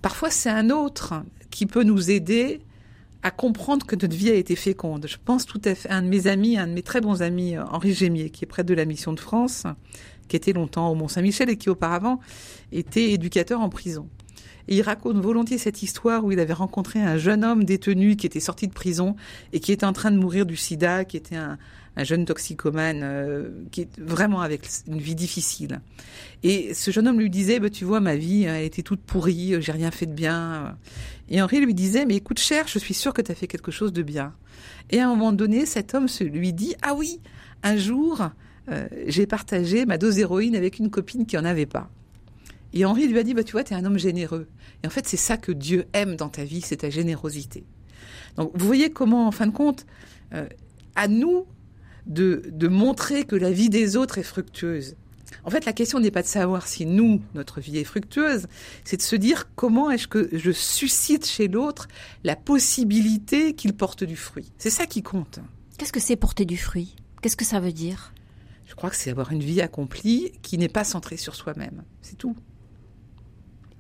[0.02, 2.62] Parfois, c'est un autre qui peut nous aider
[3.24, 5.06] à comprendre que notre vie a été féconde.
[5.08, 7.22] Je pense tout à fait à un de mes amis, un de mes très bons
[7.22, 9.66] amis, euh, Henri Gémier, qui est près de la Mission de France,
[10.28, 12.20] qui était longtemps au Mont-Saint-Michel et qui auparavant
[12.72, 14.08] était éducateur en prison.
[14.68, 18.40] Il raconte volontiers cette histoire où il avait rencontré un jeune homme détenu qui était
[18.40, 19.16] sorti de prison
[19.54, 21.58] et qui était en train de mourir du sida, qui était un,
[21.96, 25.82] un jeune toxicomane euh, qui est vraiment avec une vie difficile.
[26.44, 29.62] Et ce jeune homme lui disait, bah, tu vois, ma vie, elle était toute pourrie,
[29.62, 30.78] j'ai rien fait de bien.
[31.30, 33.72] Et Henri lui disait, mais écoute, cher, je suis sûr que tu as fait quelque
[33.72, 34.34] chose de bien.
[34.90, 37.20] Et à un moment donné, cet homme se lui dit, ah oui,
[37.64, 38.30] un jour,
[38.70, 41.90] euh, j'ai partagé ma dose d'héroïne avec une copine qui en avait pas.
[42.74, 44.48] Et Henri lui a dit, bah, tu vois, tu es un homme généreux.
[44.84, 47.66] Et en fait, c'est ça que Dieu aime dans ta vie, c'est ta générosité.
[48.38, 49.86] Donc, vous voyez comment, en fin de compte,
[50.34, 50.48] euh,
[50.96, 51.46] à nous
[52.08, 54.96] de, montrer que la vie des autres est fructueuse.
[55.44, 58.48] En fait, la question n'est pas de savoir si nous, notre vie est fructueuse,
[58.84, 61.88] c'est de se dire comment est-ce que je suscite chez l'autre
[62.24, 64.52] la possibilité qu'il porte du fruit.
[64.58, 65.40] C'est ça qui compte.
[65.78, 66.96] Qu'est-ce que c'est porter du fruit?
[67.22, 68.14] Qu'est-ce que ça veut dire?
[68.66, 71.84] Je crois que c'est avoir une vie accomplie qui n'est pas centrée sur soi-même.
[72.02, 72.36] C'est tout.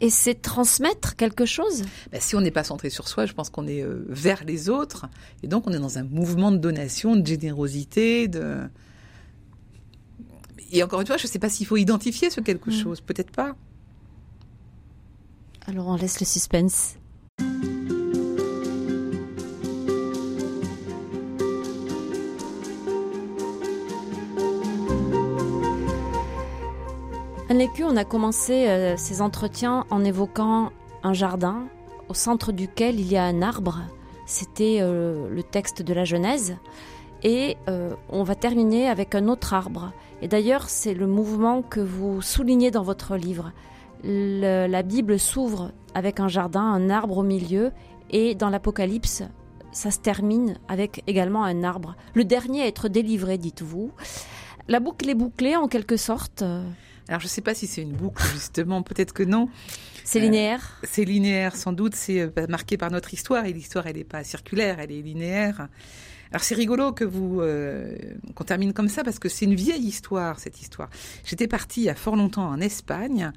[0.02, 1.84] Et c'est transmettre quelque chose?
[2.12, 4.68] Ben, Si on n'est pas centré sur soi, je pense qu'on est euh, vers les
[4.68, 5.06] autres.
[5.44, 8.68] Et donc on est dans un mouvement de donation, de générosité, de...
[10.72, 12.74] Et encore une fois, je ne sais pas s'il faut identifier ce quelque mm.
[12.74, 13.02] chose.
[13.02, 13.56] Peut-être pas.
[15.68, 16.96] Alors on laisse le suspense.
[27.84, 30.72] On a commencé euh, ces entretiens en évoquant
[31.04, 31.68] un jardin
[32.10, 33.82] au centre duquel il y a un arbre.
[34.26, 36.58] C'était euh, le texte de la Genèse.
[37.22, 39.92] Et euh, on va terminer avec un autre arbre.
[40.24, 43.52] Et d'ailleurs, c'est le mouvement que vous soulignez dans votre livre.
[44.04, 47.72] la Bible s'ouvre avec un jardin, un arbre au milieu,
[48.10, 49.22] et dans l'Apocalypse,
[49.72, 51.96] ça se termine avec également un arbre.
[52.16, 53.92] Le dernier à être délivré, dites-vous.
[54.68, 56.44] La boucle est bouclée en quelque sorte.
[57.12, 59.50] Alors je ne sais pas si c'est une boucle justement, peut-être que non.
[60.06, 61.94] C'est linéaire euh, C'est linéaire, sans doute.
[61.94, 65.68] C'est euh, marqué par notre histoire et l'histoire, elle n'est pas circulaire, elle est linéaire.
[66.32, 67.98] Alors c'est rigolo que vous euh,
[68.34, 70.90] qu'on termine comme ça parce que c'est une vieille histoire cette histoire.
[71.26, 73.34] J'étais partie il y a fort longtemps en Espagne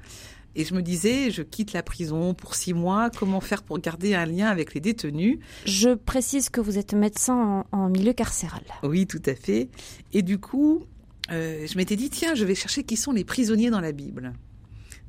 [0.55, 3.09] et je me disais je quitte la prison pour six mois.
[3.09, 5.39] Comment faire pour garder un lien avec les détenus?
[5.65, 8.63] Je précise que vous êtes médecin en, en milieu carcéral.
[8.83, 9.67] Oui, tout à fait.
[10.13, 10.85] Et du coup,
[11.31, 14.33] euh, je m'étais dit, tiens, je vais chercher qui sont les prisonniers dans la Bible.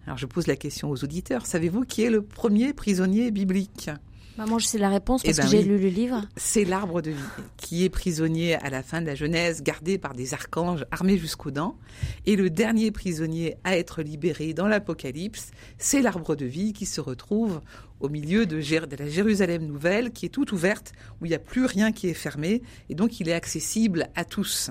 [0.07, 3.91] Alors je pose la question aux auditeurs, savez-vous qui est le premier prisonnier biblique?
[4.37, 6.21] Bah moi, je sais la réponse parce eh que ben j'ai lu le livre.
[6.37, 7.17] C'est l'arbre de vie,
[7.57, 11.51] qui est prisonnier à la fin de la Genèse, gardé par des archanges armés jusqu'aux
[11.51, 11.79] dents.
[12.27, 17.01] Et le dernier prisonnier à être libéré dans l'Apocalypse, c'est l'arbre de vie qui se
[17.01, 17.63] retrouve
[18.01, 21.39] au milieu de, de, la Jérusalem nouvelle, qui est toute ouverte, où il n'y a
[21.39, 24.71] plus rien qui est fermé, et donc il est accessible à tous.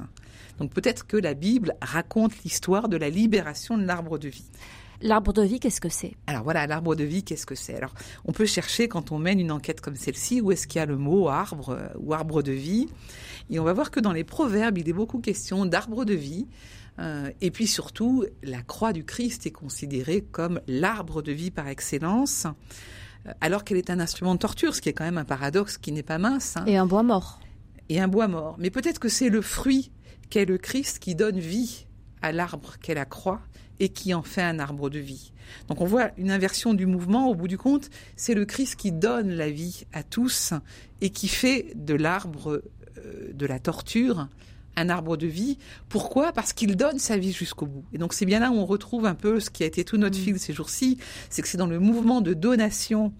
[0.59, 4.49] Donc peut-être que la Bible raconte l'histoire de la libération de l'arbre de vie.
[5.01, 6.15] L'arbre de vie, qu'est-ce que c'est?
[6.27, 7.75] Alors voilà, l'arbre de vie, qu'est-ce que c'est?
[7.75, 7.93] Alors
[8.23, 10.85] on peut chercher quand on mène une enquête comme celle-ci, où est-ce qu'il y a
[10.85, 12.87] le mot arbre euh, ou arbre de vie
[13.49, 16.47] Et on va voir que dans les proverbes, il est beaucoup question d'arbre de vie.
[16.99, 21.67] Euh, et puis surtout, la croix du Christ est considérée comme l'arbre de vie par
[21.67, 22.47] excellence,
[23.25, 25.77] euh, alors qu'elle est un instrument de torture, ce qui est quand même un paradoxe
[25.77, 26.55] qui n'est pas mince.
[26.55, 26.63] Hein.
[26.67, 27.41] Et un bois mort.
[27.89, 28.55] Et un bois mort.
[28.59, 29.91] Mais peut-être que c'est le fruit
[30.29, 31.85] qu'est le Christ qui donne vie
[32.21, 33.41] à l'arbre qu'est la croix
[33.79, 35.31] et qui en fait un arbre de vie.
[35.67, 38.91] Donc on voit une inversion du mouvement, au bout du compte, c'est le Christ qui
[38.91, 40.53] donne la vie à tous
[41.01, 42.63] et qui fait de l'arbre
[42.97, 44.27] euh, de la torture
[44.77, 45.57] un arbre de vie.
[45.87, 46.33] Pourquoi?
[46.33, 47.85] Parce qu'il donne sa vie jusqu'au bout.
[47.93, 49.97] Et donc c'est bien là où on retrouve un peu ce qui a été tout
[49.97, 50.21] notre mmh.
[50.21, 50.97] fil ces jours-ci,
[51.29, 53.13] c'est que c'est dans le mouvement de donation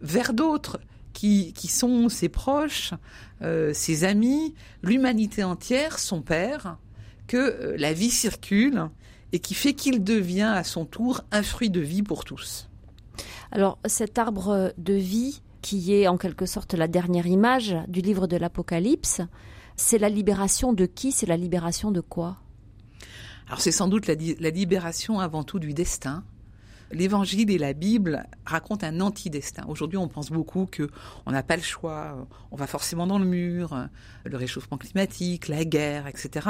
[0.00, 0.80] vers d'autres
[1.18, 2.94] qui, qui sont ses proches,
[3.42, 4.54] euh, ses amis,
[4.84, 6.78] l'humanité entière, son père,
[7.26, 8.88] que euh, la vie circule
[9.32, 12.68] et qui fait qu'il devient à son tour un fruit de vie pour tous.
[13.50, 18.28] Alors cet arbre de vie, qui est en quelque sorte la dernière image du livre
[18.28, 19.20] de l'Apocalypse,
[19.74, 21.10] c'est la libération de qui?
[21.10, 22.36] C'est la libération de quoi?
[23.48, 26.22] Alors c'est sans doute la, la libération avant tout du destin,
[26.90, 29.64] L'évangile et la Bible racontent un anti-destin.
[29.68, 30.88] Aujourd'hui, on pense beaucoup que
[31.26, 33.88] on n'a pas le choix, on va forcément dans le mur,
[34.24, 36.48] le réchauffement climatique, la guerre, etc.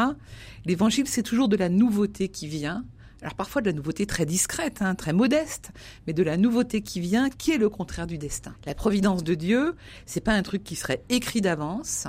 [0.64, 2.84] L'évangile, c'est toujours de la nouveauté qui vient.
[3.20, 5.72] Alors parfois de la nouveauté très discrète, hein, très modeste,
[6.06, 8.54] mais de la nouveauté qui vient, qui est le contraire du destin.
[8.64, 9.74] La providence de Dieu,
[10.06, 12.06] c'est pas un truc qui serait écrit d'avance,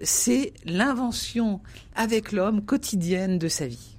[0.00, 1.60] c'est l'invention
[1.96, 3.91] avec l'homme quotidienne de sa vie.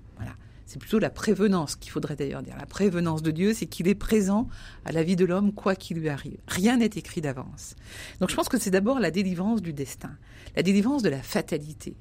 [0.65, 2.55] C'est plutôt la prévenance qu'il faudrait d'ailleurs dire.
[2.57, 4.47] La prévenance de Dieu, c'est qu'il est présent
[4.85, 6.37] à la vie de l'homme quoi qu'il lui arrive.
[6.47, 7.75] Rien n'est écrit d'avance.
[8.19, 10.17] Donc je pense que c'est d'abord la délivrance du destin,
[10.55, 11.95] la délivrance de la fatalité,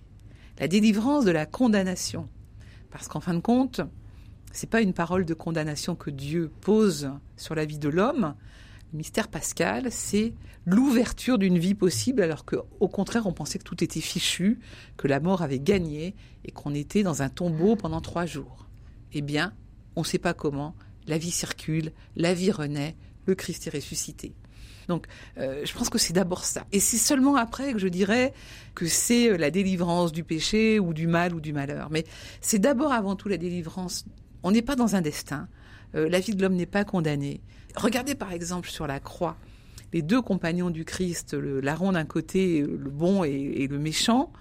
[0.59, 2.29] la délivrance de la condamnation.
[2.91, 3.81] Parce qu'en fin de compte,
[4.53, 8.35] c'est pas une parole de condamnation que Dieu pose sur la vie de l'homme.
[8.93, 10.35] Le mystère pascal, c'est
[10.67, 14.61] l'ouverture d'une vie possible, alors qu'au contraire, on pensait que tout était fichu,
[14.99, 16.15] que la mort avait gagné
[16.45, 18.69] et qu'on était dans un tombeau pendant trois jours.
[19.13, 19.55] Eh bien,
[19.97, 20.75] on ne sait pas comment,
[21.07, 24.35] la vie circule, la vie renaît, le Christ est ressuscité.
[24.89, 25.07] Donc,
[25.39, 26.67] euh, je pense que c'est d'abord ça.
[26.73, 28.35] Et c'est seulement après que je dirais
[28.75, 31.89] que c'est euh, la délivrance du péché ou du mal ou du malheur.
[31.91, 32.05] Mais
[32.41, 34.05] c'est d'abord avant tout la délivrance.
[34.43, 35.49] On n'est pas dans un destin.
[35.95, 37.41] Euh, la vie de l'homme n'est pas condamnée.
[37.77, 39.37] Regardez par exemple sur la croix
[39.93, 44.33] les deux compagnons du Christ, le larron d'un côté, le bon et, le méchant.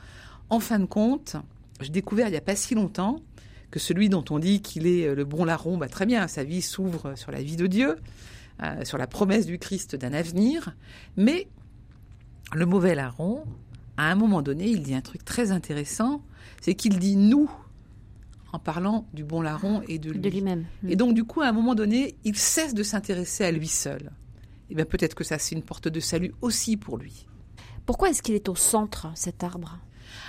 [0.50, 1.36] En fin de compte,
[1.82, 3.22] j'ai découvert il n'y a pas si longtemps
[3.70, 6.44] que celui dont on dit qu'il est euh, le bon larron, bah, très bien, sa
[6.44, 7.98] vie s'ouvre sur la vie de Dieu,
[8.64, 10.76] euh, sur la promesse du Christ d'un avenir,
[11.16, 11.48] mais
[12.54, 13.46] le mauvais larron,
[13.96, 16.22] à un moment donné, il dit un truc très intéressant,
[16.60, 17.50] c'est qu'il dit nous
[18.54, 20.42] en parlant du bon larron et de lui.
[20.42, 23.68] même Et donc, du coup, à un moment donné, il cesse de s'intéresser à lui
[23.68, 24.12] seul.
[24.70, 27.26] Et eh bien, peut-être que ça, c'est une porte de salut aussi pour lui.
[27.86, 29.80] Pourquoi est-ce qu'il est au centre, cet arbre?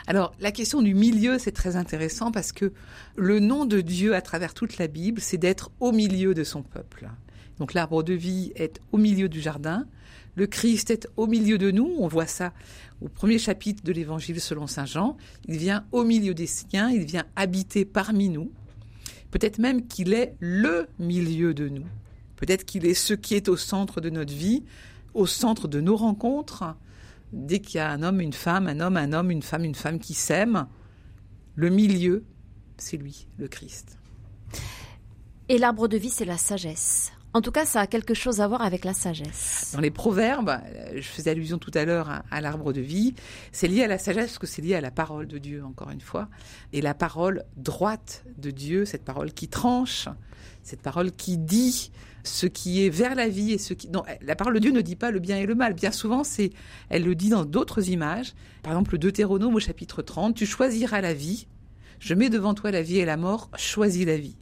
[0.06, 2.72] Alors, la question du milieu, c'est très intéressant parce que
[3.16, 6.62] le nom de Dieu à travers toute la Bible, c'est d'être au milieu de son
[6.62, 7.08] peuple.
[7.58, 9.86] Donc, l'arbre de vie est au milieu du jardin.
[10.34, 11.94] Le Christ est au milieu de nous.
[11.98, 12.52] On voit ça
[13.00, 15.16] au premier chapitre de l'Évangile selon Saint Jean.
[15.46, 18.50] Il vient au milieu des siens, il vient habiter parmi nous.
[19.30, 21.86] Peut-être même qu'il est le milieu de nous.
[22.36, 24.64] Peut-être qu'il est ce qui est au centre de notre vie,
[25.14, 26.76] au centre de nos rencontres,
[27.32, 29.74] dès qu'il y a un homme, une femme, un homme, un homme, une femme, une
[29.74, 30.66] femme qui s'aiment,
[31.54, 32.24] le milieu,
[32.78, 33.98] c'est lui, le Christ.
[35.48, 37.12] Et l'arbre de vie, c'est la sagesse.
[37.34, 39.70] En tout cas, ça a quelque chose à voir avec la sagesse.
[39.72, 40.58] Dans les proverbes,
[40.94, 43.14] je faisais allusion tout à l'heure à, l'arbre de vie,
[43.52, 45.90] c'est lié à la sagesse parce que c'est lié à la parole de Dieu, encore
[45.90, 46.28] une fois.
[46.74, 50.08] Et la parole droite de Dieu, cette parole qui tranche,
[50.62, 51.90] cette parole qui dit
[52.22, 53.88] ce qui est vers la vie et ce qui...
[53.88, 55.72] Non, la parole de Dieu ne dit pas le bien et le mal.
[55.72, 56.50] Bien souvent, c'est,
[56.90, 58.34] elle le dit dans d'autres images.
[58.62, 61.46] Par exemple, le Deutéronome au chapitre 30, tu choisiras la vie.
[61.98, 64.36] Je mets devant toi la vie et la mort, choisis la vie.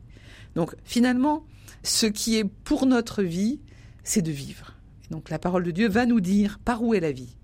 [0.56, 1.46] Donc, finalement,
[1.82, 3.60] ce qui est pour notre vie,
[4.04, 4.74] c'est de vivre.
[5.10, 7.36] Donc, la parole de Dieu va nous dire par où est la vie.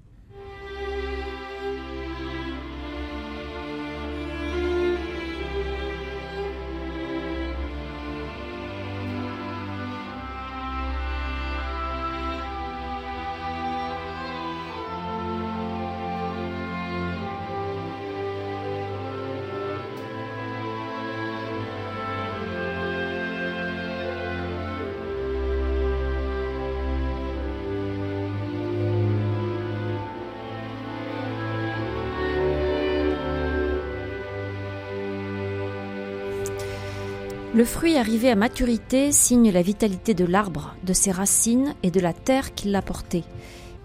[37.57, 42.01] Le fruit arrivé à maturité signe la vitalité de l'arbre, de ses racines et de
[42.01, 43.25] la terre qui l'a porté.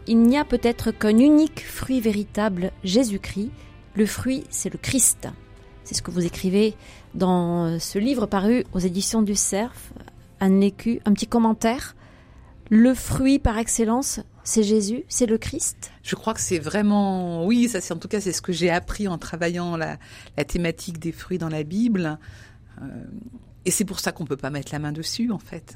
[0.08, 3.50] Il n'y a peut-être qu'un unique fruit véritable, Jésus-Christ.
[3.96, 5.30] Le fruit, c'est le Christ.
[5.86, 6.76] C'est ce que vous écrivez
[7.14, 9.94] dans ce livre paru aux éditions du Cerf,
[10.42, 11.96] un écu, un petit commentaire?
[12.70, 15.94] Le fruit par excellence, c'est Jésus, c'est le Christ?
[16.04, 18.70] Je crois que c'est vraiment, oui, ça c'est en tout cas c'est ce que j'ai
[18.70, 19.98] appris en travaillant la,
[20.46, 22.20] thématique des fruits dans la Bible.
[22.82, 22.86] Euh,
[23.66, 25.76] et c'est pour ça qu'on ne peut pas mettre la main dessus, en fait.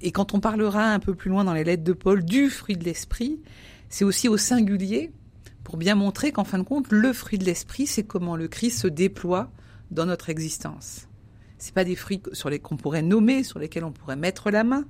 [0.00, 2.76] Et quand on parlera un peu plus loin dans les lettres de Paul du fruit
[2.76, 3.40] de l'esprit,
[3.88, 5.12] c'est aussi au singulier
[5.64, 8.80] pour bien montrer qu'en fin de compte, le fruit de l'esprit, c'est comment le Christ
[8.80, 9.50] se déploie
[9.90, 11.06] dans notre existence.
[11.58, 14.64] C'est pas des fruits sur les qu'on pourrait nommer, sur lesquels on pourrait mettre la
[14.64, 14.86] main,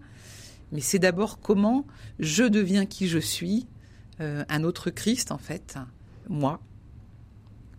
[0.71, 1.87] mais c'est d'abord comment
[2.21, 3.67] je deviens qui je suis,
[4.21, 5.77] euh, un autre Christ en fait,
[6.29, 6.61] moi,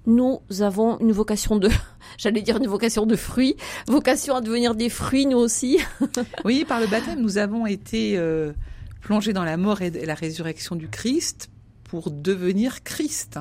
[0.05, 1.69] nous avons une vocation de,
[2.17, 3.55] j'allais dire une vocation de fruits,
[3.87, 5.79] vocation à devenir des fruits nous aussi.
[6.45, 8.53] oui, par le baptême, nous avons été euh,
[9.01, 11.49] plongés dans la mort et la résurrection du Christ
[11.83, 13.39] pour devenir Christ.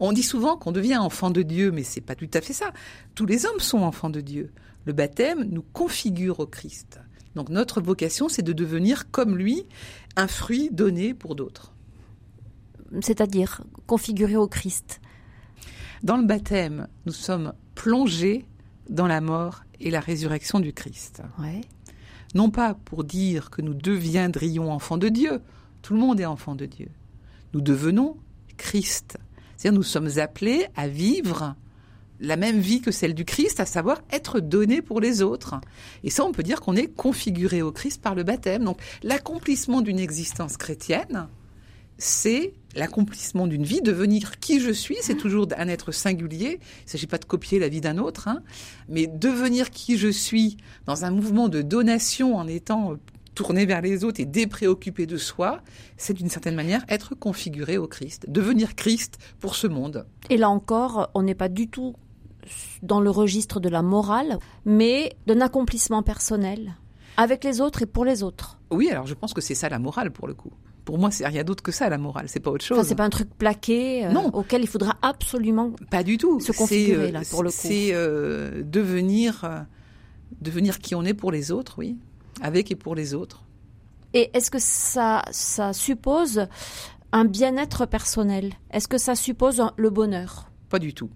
[0.00, 2.72] On dit souvent qu'on devient enfant de Dieu, mais c'est pas tout à fait ça.
[3.14, 4.50] Tous les hommes sont enfants de Dieu.
[4.86, 6.98] Le baptême nous configure au Christ.
[7.34, 9.66] Donc notre vocation, c'est de devenir comme lui,
[10.16, 11.74] un fruit donné pour d'autres.
[13.02, 15.00] C'est-à-dire configurer au Christ.
[16.02, 18.46] Dans le baptême, nous sommes plongés
[18.88, 21.22] dans la mort et la résurrection du Christ.
[22.34, 25.40] Non pas pour dire que nous deviendrions enfants de Dieu,
[25.82, 26.88] tout le monde est enfant de Dieu.
[27.52, 28.16] Nous devenons
[28.56, 29.18] Christ.
[29.56, 31.54] C'est-à-dire nous sommes appelés à vivre
[32.20, 35.60] la même vie que celle du Christ, à savoir être donné pour les autres.
[36.04, 38.64] Et ça, on peut dire qu'on est configuré au Christ par le baptême.
[38.64, 41.28] Donc l'accomplissement d'une existence chrétienne,
[42.00, 46.58] c'est l'accomplissement d'une vie, devenir qui je suis, c'est toujours un être singulier.
[46.60, 48.42] Il ne s'agit pas de copier la vie d'un autre, hein,
[48.88, 52.96] mais devenir qui je suis dans un mouvement de donation en étant
[53.34, 55.60] tourné vers les autres et dépréoccupé de soi,
[55.96, 60.06] c'est d'une certaine manière être configuré au Christ, devenir Christ pour ce monde.
[60.30, 61.94] Et là encore, on n'est pas du tout
[62.82, 66.74] dans le registre de la morale, mais d'un accomplissement personnel
[67.16, 68.58] avec les autres et pour les autres.
[68.70, 70.52] Oui, alors je pense que c'est ça la morale pour le coup
[70.84, 72.26] pour moi, c'est rien d'autre que ça, la morale.
[72.28, 72.78] C'est pas autre chose.
[72.78, 76.52] Enfin, c'est pas un truc plaqué euh, auquel il faudra absolument pas du tout se
[76.52, 77.56] configurer là pour le coup.
[77.58, 79.60] C'est euh, devenir euh,
[80.40, 81.96] devenir qui on est pour les autres, oui,
[82.40, 83.44] avec et pour les autres.
[84.14, 86.46] Et est-ce que ça ça suppose
[87.12, 88.52] un bien-être personnel?
[88.70, 90.50] Est-ce que ça suppose le bonheur?
[90.68, 91.10] Pas du tout.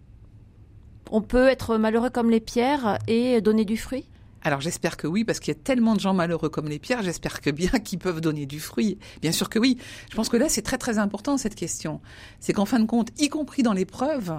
[1.10, 4.06] On peut être malheureux comme les pierres et donner du fruit?
[4.45, 7.03] Alors j'espère que oui, parce qu'il y a tellement de gens malheureux comme les pierres,
[7.03, 8.99] j'espère que bien qu'ils peuvent donner du fruit.
[9.22, 9.78] Bien sûr que oui.
[10.11, 12.01] Je pense que là, c'est très très important cette question.
[12.40, 14.34] C'est qu'en fin de compte, y compris dans l'épreuve,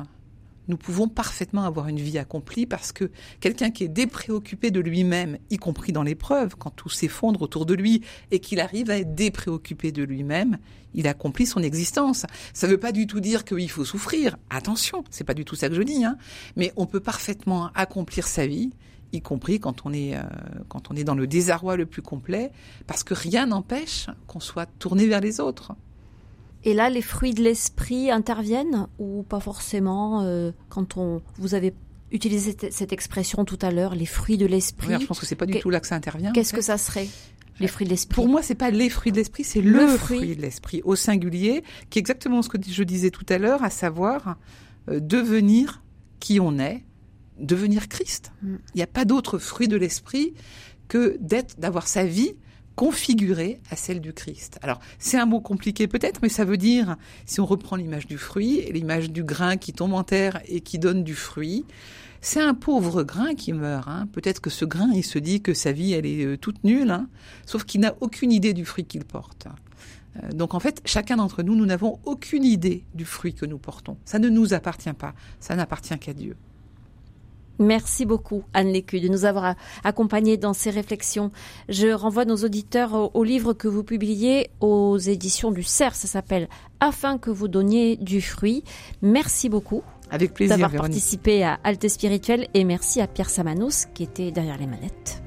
[0.68, 5.38] nous pouvons parfaitement avoir une vie accomplie parce que quelqu'un qui est dépréoccupé de lui-même,
[5.50, 8.02] y compris dans l'épreuve, quand tout s'effondre autour de lui
[8.32, 10.58] et qu'il arrive à être dépréoccupé de lui-même,
[10.94, 12.26] il accomplit son existence.
[12.54, 14.38] Ça ne veut pas du tout dire qu'il faut souffrir.
[14.50, 16.18] Attention, c'est pas du tout ça que je dis, hein.
[16.56, 18.72] Mais on peut parfaitement accomplir sa vie
[19.14, 20.24] y compris quand on est euh,
[20.68, 22.52] quand on est dans le désarroi le plus complet,
[22.88, 25.74] parce que rien n'empêche qu'on soit tourné vers les autres.
[26.64, 31.74] Et là, les fruits de l'esprit interviennent ou pas forcément euh, quand on vous avez
[32.12, 35.00] utilisé cette, expression tout à l'heure, les fruits de l'esprit?
[35.00, 36.32] je pense que c'est pas du tout là que ça intervient.
[36.32, 37.08] Qu'est-ce que ça serait
[37.60, 38.16] les fruits de l'esprit?
[38.16, 40.36] Pour moi, c'est pas les fruits de l'esprit, c'est le, fruit.
[40.36, 43.70] de l'esprit au singulier, qui est exactement ce que je disais tout à l'heure, à
[43.70, 44.38] savoir
[44.90, 45.84] euh, devenir
[46.20, 46.84] qui on est,
[47.40, 48.32] devenir Christ.
[48.42, 48.56] Mm.
[48.74, 50.34] Il n'y a pas d'autre fruit de l'esprit
[50.88, 52.34] que d'être, d'avoir sa vie
[52.76, 54.60] configurée à celle du Christ.
[54.62, 58.18] Alors, c'est un mot compliqué peut-être, mais ça veut dire, si on reprend l'image du
[58.18, 61.66] fruit, l'image du grain qui tombe en terre et qui donne du fruit,
[62.22, 63.88] c'est un pauvre grain qui meurt.
[63.88, 64.08] Hein.
[64.12, 66.92] Peut-être que ce grain, il se dit que sa vie, elle est euh, toute nulle,
[66.92, 67.08] hein,
[67.46, 69.48] sauf qu'il n'a aucune idée du fruit qu'il porte.
[70.18, 73.58] Euh, donc en fait, chacun d'entre nous, nous n'avons aucune idée du fruit que nous
[73.58, 73.98] portons.
[74.06, 76.36] Ça ne nous appartient pas, ça n'appartient qu'à Dieu.
[77.60, 81.32] Merci beaucoup, Anne Lécu, de nous avoir accompagnés dans ces réflexions.
[81.70, 85.96] Je renvoie nos auditeurs au, livre que vous publiez aux éditions du CERF.
[85.96, 86.48] Ça s'appelle
[86.80, 88.64] Afin que vous donniez du fruit.
[89.02, 89.84] Merci beaucoup.
[90.12, 94.58] Avec plaisir, D'avoir participé à Alte Spirituel et merci à Pierre Samanos qui était derrière
[94.58, 95.25] les manettes.